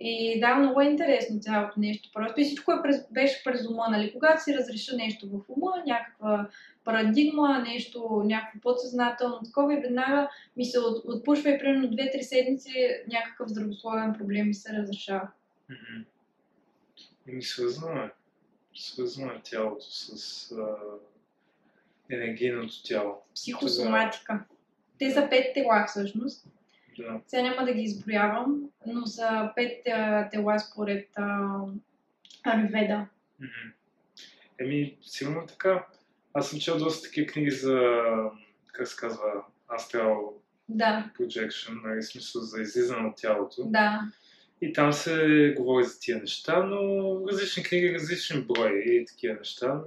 [0.00, 2.10] И да, много е интересно цялото нещо.
[2.14, 4.12] Просто и всичко е през, беше през ума, нали?
[4.12, 6.48] Когато си разреша нещо в ума, някаква
[6.84, 12.72] парадигма, нещо, някакво подсъзнателно такова и веднага ми се от, отпушва и примерно 2-3 седмици
[13.12, 15.28] някакъв здравословен проблем ми се разрешава.
[15.70, 16.04] Мгм.
[17.28, 18.10] Еми свързано е.
[18.74, 20.76] Свързано е тялото с а,
[22.10, 23.14] енергийното тяло.
[23.34, 24.44] Психосоматика.
[24.98, 26.46] Те са пет тела всъщност.
[27.00, 27.20] Да.
[27.26, 31.60] Сега няма да ги изброявам, но са пет а, тела според а,
[32.44, 33.06] Арведа.
[34.60, 35.86] Еми, сигурно така.
[36.34, 38.00] Аз съм чел доста такива книги за,
[38.72, 39.24] как се казва,
[39.78, 40.16] Astral
[40.68, 43.64] Да, Projection, нали, смисъл за излизане от тялото.
[43.64, 44.00] да.
[44.62, 46.78] И там се говори за тия неща, но
[47.28, 49.80] различни книги, различни брои и такива неща.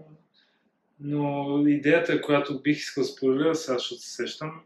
[0.99, 4.61] Но, но идеята, която бих искал да споделя, сега защото се сещам,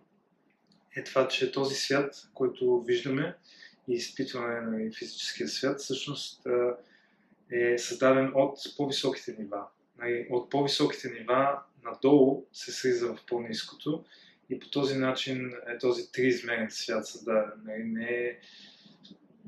[0.97, 3.35] е това, че този свят, който виждаме
[3.87, 6.47] и изпитваме на физическия свят, всъщност
[7.51, 9.63] е създаден от по-високите нива.
[9.97, 14.05] Нали, От по-високите нива надолу се слиза в по-низкото
[14.49, 17.51] и по този начин е този триизмерен свят създаден.
[17.65, 18.37] Нали, Не е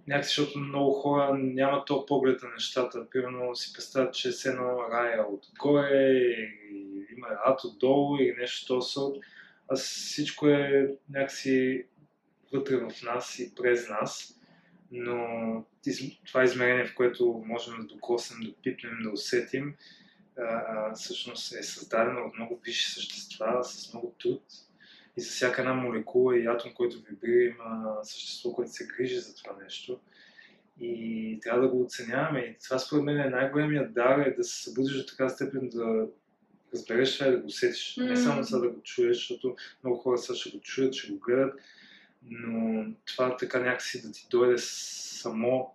[0.08, 3.10] някакси, защото много хора нямат то поглед на нещата.
[3.10, 6.12] Примерно си представят, че е едно рая отгоре,
[6.72, 9.18] и има ад отдолу или нещо този сорт.
[9.72, 11.86] А всичко е някакси
[12.54, 14.40] вътре в нас и през нас.
[14.92, 15.66] Но
[16.28, 19.76] това измерение, в което можем да докоснем, да пипнем, да усетим,
[20.96, 24.44] всъщност е създадено от много висши същества, с много труд.
[25.18, 29.36] и за всяка една молекула и атом, който вибрира, има същество, което се грижи за
[29.36, 30.00] това нещо.
[30.80, 32.40] И трябва да го оценяваме.
[32.40, 36.08] И това според мен е най-големият дар е да се събудиш до така степен да
[36.74, 37.96] разбереш това и да го усетиш.
[37.96, 38.10] Mm.
[38.10, 41.20] Не само сега да го чуеш, защото много хора сега ще го чуят, ще го
[41.20, 41.60] гледат,
[42.30, 45.74] но това така някакси да ти дойде само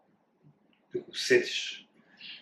[0.95, 1.81] да го усетиш.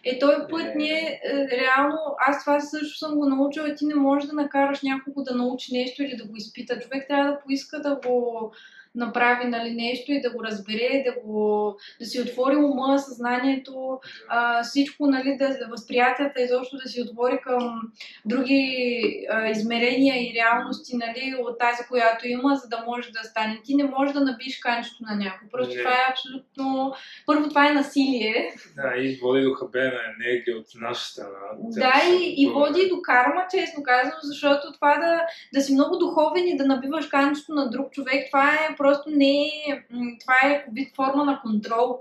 [0.05, 4.29] Е, този път ние, е, реално, аз това също съм го научила, ти не можеш
[4.29, 6.81] да накараш някого да научи нещо или да го изпита.
[6.81, 8.53] Човек трябва да поиска да го
[8.95, 14.63] направи нали, нещо и да го разбере, да, го, да си отвори ума, съзнанието, а,
[14.63, 17.83] всичко, нали, да, да възприятията изобщо да си отвори към
[18.25, 23.61] други а, измерения и реалности нали, от тази, която има, за да може да стане.
[23.65, 25.49] Ти не можеш да набиш канчето на някой.
[25.53, 25.83] Просто не.
[25.83, 26.95] това е абсолютно...
[27.27, 28.55] Първо, това е насилие.
[28.77, 31.39] Да, и води до хабена енергия от наша страна.
[31.59, 35.21] Да, и, и води до карма, честно казвам, защото това да,
[35.55, 39.43] да си много духовен и да набиваш канчето на друг човек, това е просто не
[39.43, 39.85] е,
[40.21, 42.01] това е вид форма на контрол.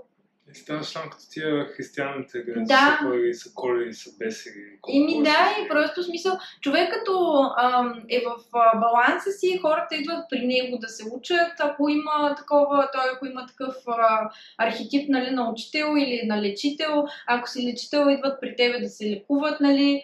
[0.52, 2.98] И ставаш само като тия християните, където да.
[3.00, 4.78] са кой, са коли, са бесери.
[4.88, 8.36] Ими да, и просто смисъл, човек като ам, е в
[8.80, 13.46] баланса си, хората идват при него да се учат, ако има такова, той ако има
[13.46, 18.80] такъв а, архетип нали, на учител или на лечител, ако си лечител, идват при тебе
[18.80, 20.02] да се лекуват, нали,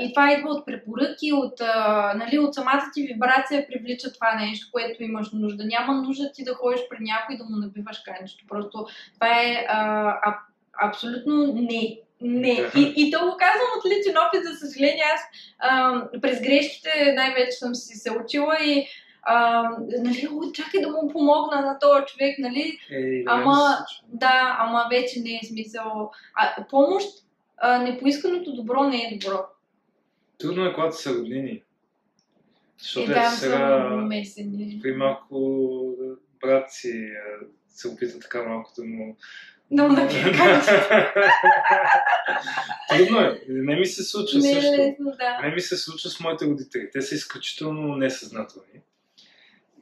[0.00, 4.68] и това идва от препоръки, от, а, нали, от самата ти вибрация привлича това нещо,
[4.72, 5.64] което имаш нужда.
[5.64, 8.44] Няма нужда ти да ходиш при някой да му набиваш канчето.
[8.48, 10.38] Просто това е а, а,
[10.88, 11.98] абсолютно не.
[12.22, 12.70] Не.
[12.76, 15.02] И, и то го казвам от личен опит, за съжаление.
[15.14, 15.20] Аз
[15.58, 18.86] а, през грешките най-вече съм си се учила и
[19.22, 19.62] а,
[19.98, 22.78] нали, чакай да му помогна на този човек, нали?
[22.90, 23.76] Е, ама,
[24.08, 26.10] да, ама вече не е смисъл.
[26.34, 27.08] А, помощ,
[27.56, 29.38] а, непоисканото добро не е добро.
[30.38, 31.62] Трудно е, когато са роднини.
[32.78, 33.88] Защото е, да, сега,
[34.82, 35.94] при малко
[36.40, 37.12] брат си
[37.68, 39.16] се опита така малко да му
[42.88, 43.40] Трудно е.
[43.48, 44.72] Не ми се случва не, също.
[44.72, 45.40] Лесно, да.
[45.42, 46.90] Не ми се случва с моите родители.
[46.92, 48.80] Те са изключително несъзнателни.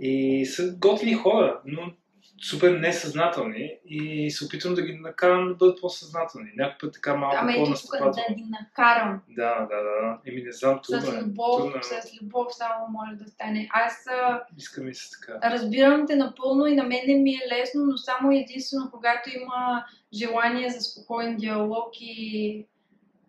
[0.00, 1.92] И са готини хора, но
[2.42, 6.50] супер несъзнателни и се опитвам да ги накарам да бъдат по-съзнателни.
[6.56, 8.12] Някой път така малко Ама по-настъпателно.
[8.28, 9.20] Да ги накарам.
[9.28, 10.18] Да, да, да.
[10.26, 11.78] Еми не знам, трудно с любов, трудно.
[11.78, 12.02] Е.
[12.02, 13.68] с любов само може да стане.
[13.72, 14.06] Аз
[14.58, 15.50] Искам и се така.
[15.50, 19.84] разбирам те напълно и на мен не ми е лесно, но само единствено когато има
[20.14, 22.66] желание за спокоен диалог и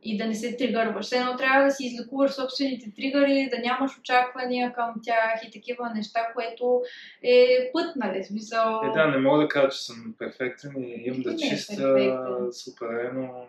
[0.03, 1.05] и да не се тригърваш.
[1.05, 5.91] Все едно трябва да си излекуваш собствените тригъри, да нямаш очаквания към тях и такива
[5.95, 6.81] неща, което
[7.23, 8.23] е път, нали?
[8.23, 8.81] Смисъл...
[8.83, 12.11] Е, да, не мога да кажа, че съм перфектен и имам да е чиста е
[12.51, 13.47] суперено.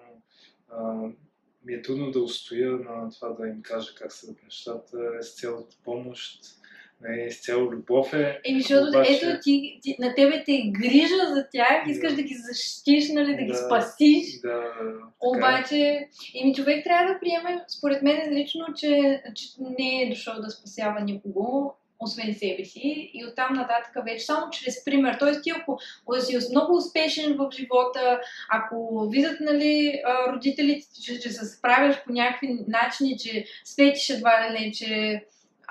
[1.64, 5.76] ми е трудно да устоя на това да им кажа как са нещата с цялата
[5.84, 6.59] помощ
[7.00, 8.40] не, с цяло любов е.
[8.44, 9.12] Еми, защото обаче...
[9.12, 13.08] ето ти, ти, на тебе те е грижа за тях, искаш да, да ги защитиш,
[13.12, 14.40] нали, да, да ги спасиш.
[14.40, 14.62] Да,
[15.20, 16.08] Обаче,
[16.42, 19.46] еми, човек трябва да приеме, според мен лично, че, че
[19.78, 24.84] не е дошъл да спасява никого, освен себе си и оттам нататък вече само чрез
[24.84, 25.16] пример.
[25.18, 25.78] Тоест ти ако
[26.20, 32.58] си много успешен в живота, ако видят нали, родителите, че, че се справяш по някакви
[32.68, 35.22] начини, че светиш едва ли не, че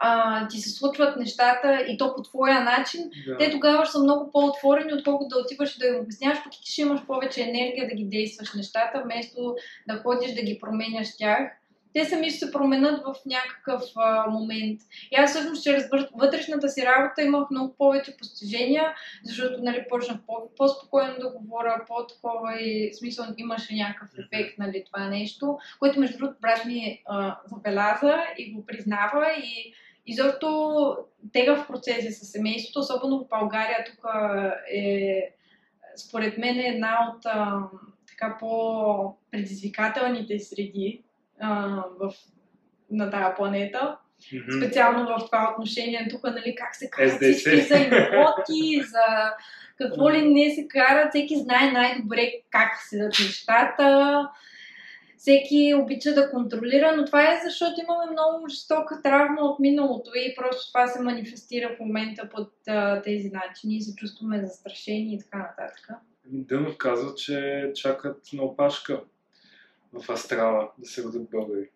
[0.02, 3.38] а, ти се случват нещата и то по твоя начин, да.
[3.38, 6.72] те тогава ще са много по-отворени, отколкото да отиваш и да им обясняваш, пък ти
[6.72, 9.56] ще имаш повече енергия да ги действаш нещата, вместо
[9.88, 11.50] да ходиш да ги променяш тях.
[11.94, 14.82] Те сами ще се променят в някакъв а, момент.
[15.12, 15.84] И аз всъщност чрез
[16.14, 18.94] вътрешната си работа имах много повече постижения,
[19.24, 25.08] защото нали, почнах по- по-спокойно да говоря, по-такова и смисъл имаше някакъв ефект нали, това
[25.08, 29.74] нещо, което между другото брат ми а, забеляза и го признава и
[30.10, 30.98] изобщо
[31.34, 33.86] тегав процеси с семейството, особено в България.
[33.86, 34.06] Тук
[34.74, 35.30] е,
[35.96, 37.60] според мен, е една от а,
[38.08, 41.04] така по-предизвикателните среди
[41.40, 42.14] а, в,
[42.92, 43.98] на тази планета.
[44.22, 44.58] Mm-hmm.
[44.58, 49.34] Специално в това отношение, тук, нали, как се карат всички за имоти, за
[49.78, 54.30] какво ли не се карат, всеки знае най-добре как седат нещата
[55.20, 60.36] всеки обича да контролира, но това е защото имаме много жестока травма от миналото и
[60.36, 65.20] просто това се манифестира в момента под а, тези начини и се чувстваме застрашени и
[65.20, 65.90] така нататък.
[66.26, 69.04] Дънов казва, че чакат на опашка
[69.94, 71.70] в Астрала да се родят българи.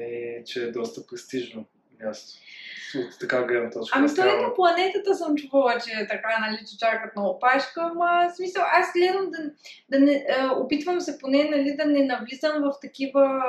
[0.00, 1.64] И че е доста престижно
[2.04, 2.38] място.
[2.96, 3.98] От така гледна точка.
[3.98, 8.30] Ами той на планетата съм чувала, че е така, нали, че чакат на опашка, ама
[8.36, 9.38] смисъл, аз гледам да,
[9.90, 13.42] да не, а, опитвам се поне, нали, да не навлизам в такива,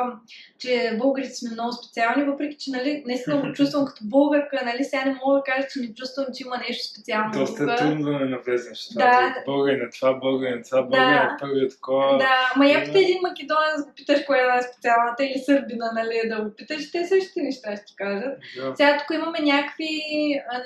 [0.60, 5.06] че българите сме много специални, въпреки, че, нали, наистина го чувствам като българка, нали, сега
[5.06, 7.32] не мога да кажа, че не чувствам, че има нещо специално.
[7.32, 9.04] Доста е трудно да не навлезеш това.
[9.04, 9.36] Да.
[9.46, 10.88] Българин е това, българин е това, Да.
[10.88, 12.18] българин е първият такова.
[12.18, 13.08] Да, ма я пита Има.
[13.08, 17.42] един македонец, го питаш коя е най-специалната или сърбина, нали, да го питаш, те същите
[17.42, 18.37] неща ще ти кажат.
[18.56, 18.76] Да.
[18.76, 19.90] Сега тук имаме някакви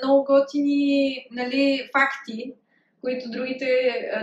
[0.04, 2.52] много готини нали, факти,
[3.00, 3.66] които другите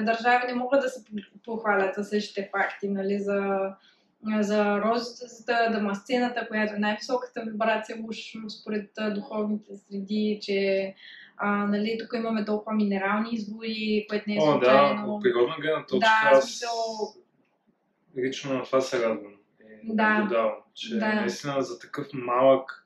[0.01, 1.11] държави не могат да се по-
[1.45, 3.69] похвалят със същите факти, нали, за,
[4.39, 8.17] за розата, дамасцената, която е най-високата вибрация уж
[8.51, 10.93] според духовните среди, че
[11.37, 15.15] а, нали, тук имаме толкова минерални извори, което не е О, да, случайно.
[15.15, 17.13] от природна гледна точка Да, аз смисъл-
[18.17, 19.33] лично на това се радвам.
[19.83, 20.09] И Да.
[20.09, 21.13] наблюдавам, че Да.
[21.13, 22.85] наистина за такъв малък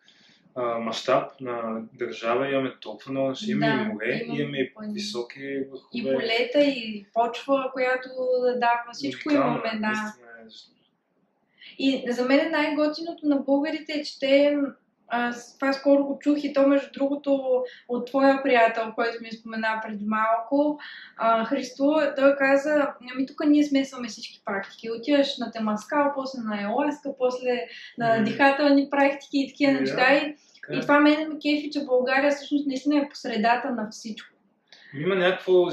[0.61, 3.51] мащаб на държава имаме толкова много неща.
[3.51, 6.13] Имаме Да, и море, имаме имаме и високи И върхове.
[6.13, 8.09] полета, и почва, която
[8.41, 9.87] да дава, всичко Уникално, имаме, да.
[9.87, 10.43] наистина е.
[11.79, 14.57] И за мен най-готиното на българите е, че те,
[15.15, 19.81] аз това скоро го чух и то между другото от твоя приятел, който ми спомена
[19.87, 20.79] преди малко,
[21.17, 24.91] а, Христо, той каза, ами тук ние смесваме всички практики.
[24.91, 27.65] Отиваш на темаскал, после на еласка, после
[27.97, 29.79] на дихателни практики и такива Да.
[29.79, 30.13] неща.
[30.13, 30.35] И,
[30.73, 30.81] и е.
[30.81, 34.29] това мене ме кефи, че България всъщност наистина е по средата на всичко.
[34.97, 35.71] Има някакво а,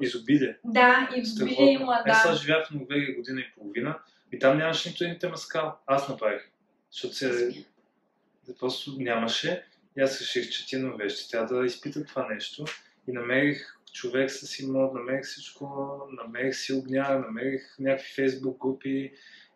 [0.00, 0.56] изобилие.
[0.64, 1.66] Да, и Страхотно.
[1.66, 2.36] има, Е, сега да.
[2.36, 3.98] живях в Норвегия година и половина
[4.32, 5.76] и там нямаше нито един темаскал.
[5.86, 6.42] Аз направих.
[6.92, 7.48] Защото се...
[8.58, 9.64] просто нямаше.
[9.96, 12.64] И аз реших, че тия норвежци трябва да изпитат това нещо.
[13.08, 19.12] И намерих човек с имот, намерих всичко, намерих си огня, намерих някакви фейсбук групи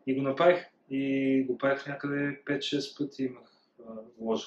[0.07, 0.65] и го направих.
[0.91, 3.49] И го правих някъде 5-6 пъти имах
[3.89, 4.47] а, ложа.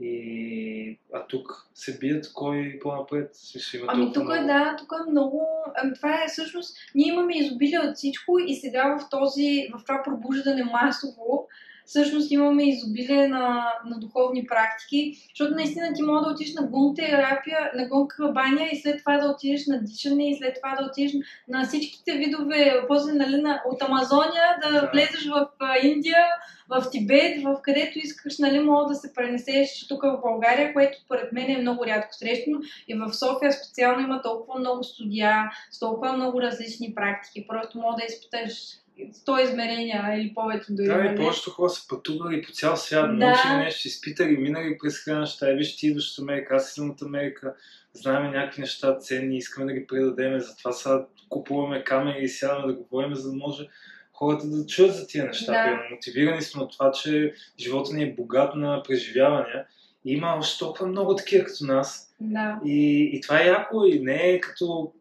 [0.00, 0.98] И...
[1.14, 3.30] А тук се бият кой по-напред.
[3.34, 5.46] Смисъл, има Ами тук е много- да, тук е много.
[5.76, 6.76] Ами това е всъщност.
[6.94, 11.48] Ние имаме изобилие от всичко и сега в този, в това пробуждане масово,
[11.86, 16.94] всъщност имаме изобилие на, на духовни практики, защото наистина ти може да отидеш на гун
[16.94, 20.86] терапия, на гун баня и след това да отидеш на дишане и след това да
[20.86, 21.12] отидеш
[21.48, 25.48] на всичките видове, после нали, на, от Амазония да, влезеш в
[25.82, 26.24] Индия,
[26.68, 31.32] в Тибет, в където искаш, нали, мога да се пренесеш тук в България, което според
[31.32, 32.60] мен е много рядко срещано.
[32.88, 37.46] И в София специално има толкова много студия, с толкова много различни практики.
[37.48, 38.81] Просто мога да изпиташ
[39.12, 40.86] 100 измерения или повече дори.
[40.86, 41.16] Да, и нали?
[41.16, 43.26] повечето хора са пътували по цял свят, Да.
[43.26, 45.50] научили нещо, изпитали, минали през храна неща.
[45.50, 47.54] И виж, ти идваш от Америка, аз идвам от Америка,
[47.92, 52.78] знаем някакви неща ценни, искаме да ги предадем, затова сега купуваме камери и сядаме да
[52.78, 53.68] говорим, за да може
[54.12, 55.52] хората да чуят за тия неща.
[55.52, 55.94] Да.
[55.94, 59.66] Мотивирани сме от това, че живота ни е богат на преживявания.
[60.04, 62.14] Има още толкова много такива като нас.
[62.20, 62.60] Да.
[62.64, 64.92] И, и това е яко и не е като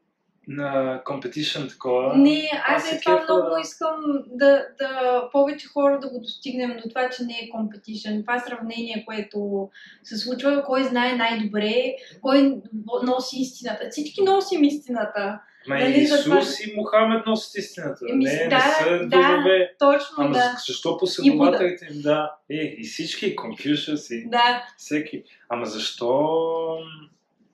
[0.55, 2.17] на competition такова.
[2.17, 3.95] Не, аз е това кефа, много искам
[4.27, 8.21] да, да повече хора да го достигнем до това, че не е компетишън.
[8.21, 9.69] Това сравнение, което
[10.03, 12.61] се случва, кой знае най-добре, кой
[13.03, 13.89] носи истината.
[13.89, 15.39] Всички носим истината.
[15.67, 18.05] Ма Нали, Исус и Мохамед носят истината.
[18.09, 19.17] Еми, не, да, не са да.
[19.17, 19.73] врагове.
[19.79, 20.55] Точно, Ама да.
[20.67, 22.35] защо последователите им, да.
[22.49, 25.23] Е, и всички, Конфюшъс, и Да, всеки.
[25.49, 26.37] Ама защо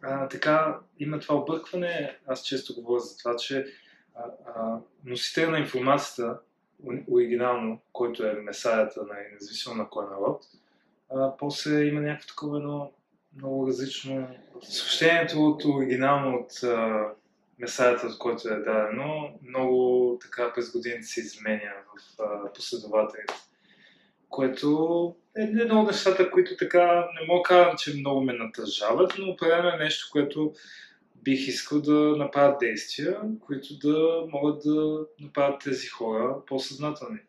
[0.07, 2.17] а, така има това объркване?
[2.27, 3.65] Аз често говоря за това, че
[5.05, 6.39] носителя на информацията,
[7.11, 10.45] оригинално, който е месаята, на, независимо на кой народ,
[11.09, 12.91] а, после има някакво такова едно
[13.35, 14.27] много различно
[14.63, 17.05] съобщението от оригинално от а,
[17.59, 23.33] месаята, от който е дадено, много така през годините се изменя в а, последователите.
[24.29, 29.29] Което едно от нещата, които така не мога да кажа, че много ме натъжават, но
[29.31, 30.53] определено е нещо, което
[31.23, 37.19] бих искал да направят действия, които да могат да направят тези хора по-съзнателни.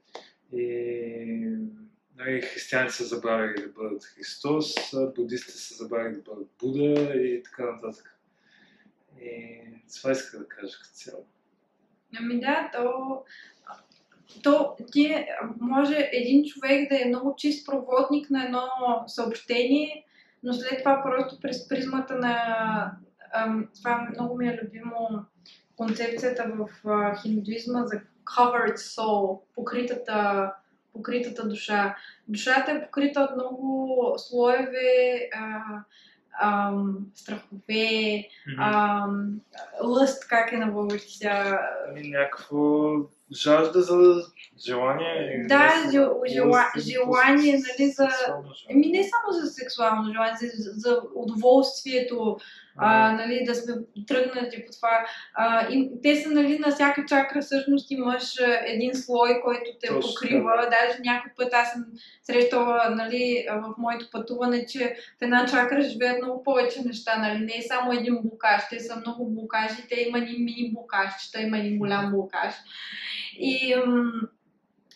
[0.52, 1.56] И
[2.16, 7.42] нали, християните са забравили да бъдат Христос, а будистите са забравили да бъдат Буда и
[7.42, 8.18] така нататък.
[9.22, 9.60] И
[9.96, 11.26] това исках да кажа като цяло.
[12.18, 13.24] Ами да, то,
[14.42, 15.26] то ти
[15.60, 18.62] може един човек да е много чист проводник на едно
[19.06, 20.04] съобщение,
[20.42, 22.92] но след това просто през призмата на...
[23.74, 25.24] Това много ми е любимо
[25.76, 26.68] концепцията в
[27.22, 28.00] хиндуизма за
[28.36, 30.52] covered soul, покритата,
[30.92, 31.96] покритата душа.
[32.28, 35.28] Душата е покрита от много слоеве,
[36.40, 36.72] а,
[37.14, 38.28] страхове,
[39.84, 42.58] лъст, как е на български сега, Ами някакво
[43.32, 44.22] жажда за
[44.66, 45.44] желание.
[45.48, 48.08] Да, не жел, жела, желание, нали, за...
[48.70, 52.36] Еми не само за сексуално желание, за, за удоволствието,
[52.80, 53.74] а, нали, да сме
[54.06, 55.06] тръгнати по това.
[55.34, 58.34] А, и, те са нали, на всяка чакра, всъщност имаш
[58.66, 60.68] един слой, който те Точно покрива.
[60.70, 61.84] Даже някой път аз съм
[62.22, 67.18] срещала нали, в моето пътуване, че в една чакра живеят много повече неща.
[67.18, 67.38] Нали.
[67.38, 71.40] Не е само един блокаж, те са много блокажи, те има един мини блокаж, че
[71.40, 72.54] има един голям блокаж.
[73.38, 73.74] И,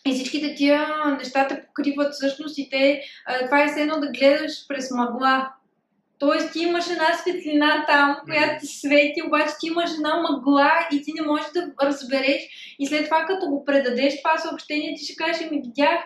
[0.05, 0.87] и всичките тия
[1.17, 3.01] неща те покриват всъщност и те,
[3.45, 5.49] това е все едно да гледаш през мъгла.
[6.19, 11.01] Тоест ти имаш една светлина там, която ти свети, обаче ти имаш една мъгла и
[11.01, 12.41] ти не можеш да разбереш.
[12.79, 15.99] И след това, като го предадеш това съобщение, ти ще кажеш, ми видях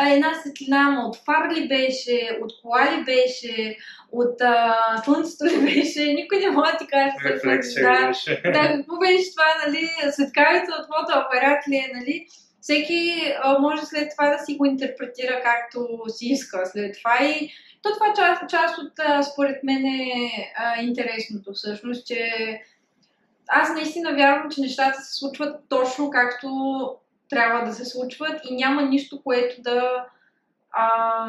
[0.00, 3.76] една светлина, ама от фар ли беше, от кола ли беше,
[4.12, 4.74] от а,
[5.04, 7.14] слънцето ли беше, никой не може да ти каже.
[7.24, 8.40] Рефлексия да, беше.
[8.44, 12.26] да, какво беше това, нали, светкавица от фотоапарат ли е, нали?
[12.60, 17.50] Всеки а, може след това да си го интерпретира както си иска след това и
[17.82, 22.30] то това част, част от, а, според мен, е а, интересното всъщност, че
[23.48, 26.48] аз наистина вярвам, че нещата се случват точно както
[27.28, 30.06] трябва да се случват и няма нищо, което да,
[30.72, 31.26] а,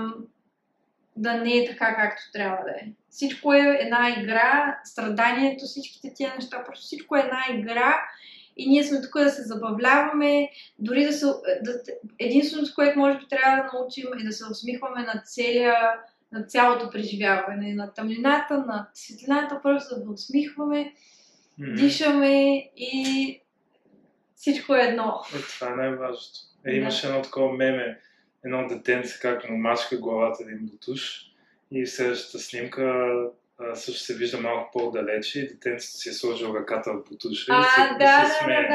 [1.15, 2.91] да не е така, както трябва да е.
[3.09, 8.01] Всичко е една игра, страданието, всичките тия неща, просто всичко е една игра
[8.57, 11.25] и ние сме тук да се забавляваме, дори да се...
[11.61, 11.81] Да,
[12.19, 15.75] единственото, което може би трябва да научим е да се усмихваме на целия
[16.31, 20.93] на цялото преживяване, на тъмнината, на светлината, просто да усмихваме,
[21.59, 21.75] Мгм.
[21.75, 23.41] дишаме и
[24.37, 25.21] всичко е едно.
[25.35, 26.39] Е, това е най-важното.
[26.65, 26.77] Е, Да.
[26.77, 27.99] имаше едно такова меме,
[28.45, 31.21] едно детенце, как му мачка главата един бутуш
[31.71, 33.11] и в следващата снимка
[33.59, 37.55] а, също се вижда малко по-далече и детенцето си е сложил ръката в бутуша и
[37.55, 38.67] А, се, да, и да, се да, смее.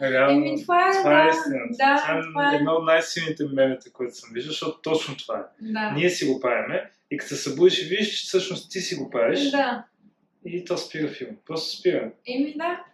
[0.00, 0.10] да.
[0.10, 1.68] Реално, Еми, това е, това е да, истината.
[1.70, 2.56] да, това е това е.
[2.56, 5.42] едно от най-силните мемета, които съм виждал, защото точно това е.
[5.62, 5.90] Да.
[5.90, 9.10] Ние си го правиме и като се събудиш и видиш, че всъщност ти си го
[9.10, 9.84] правиш Да.
[10.46, 11.36] и то спира филм.
[11.46, 12.10] Просто спира.
[12.28, 12.84] Еми, да.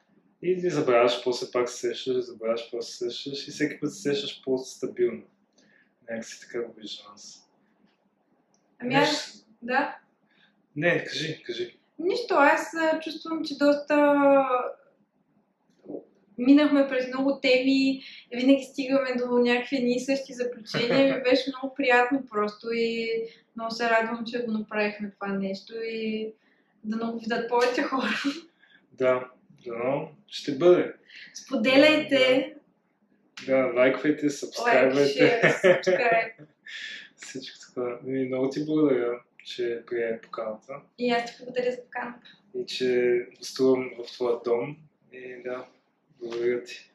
[0.43, 4.03] И не забравяш, после пак се сещаш, забравяш, после се сещаш и всеки път се
[4.03, 5.23] сещаш по-стабилно.
[6.11, 7.51] Някакси така го виждам аз.
[8.79, 9.99] Ами аз, да.
[10.77, 11.77] Не, кажи, кажи.
[11.99, 12.73] Нищо, аз
[13.03, 14.15] чувствам, че доста
[16.39, 18.03] минахме през много теми,
[18.35, 21.17] винаги стигаме до някакви едни и същи заключения.
[21.17, 23.09] Ми беше много приятно просто и
[23.57, 26.33] много се радвам, че го направихме това нещо и
[26.85, 28.15] да много видят повече хора.
[28.93, 29.31] Да,
[29.67, 30.93] дано ще бъде.
[31.35, 32.55] Споделяйте,
[33.47, 35.43] Да, лайквайте, лайк, сабскрайбвайте.
[37.17, 37.61] Всичко.
[37.77, 42.21] Ами, много ти благодаря, че прие поканата И аз ти благодаря за поканата.
[42.55, 44.77] и че гостувам в твоя дом.
[45.13, 45.67] И да,
[46.21, 46.90] благодаря ти.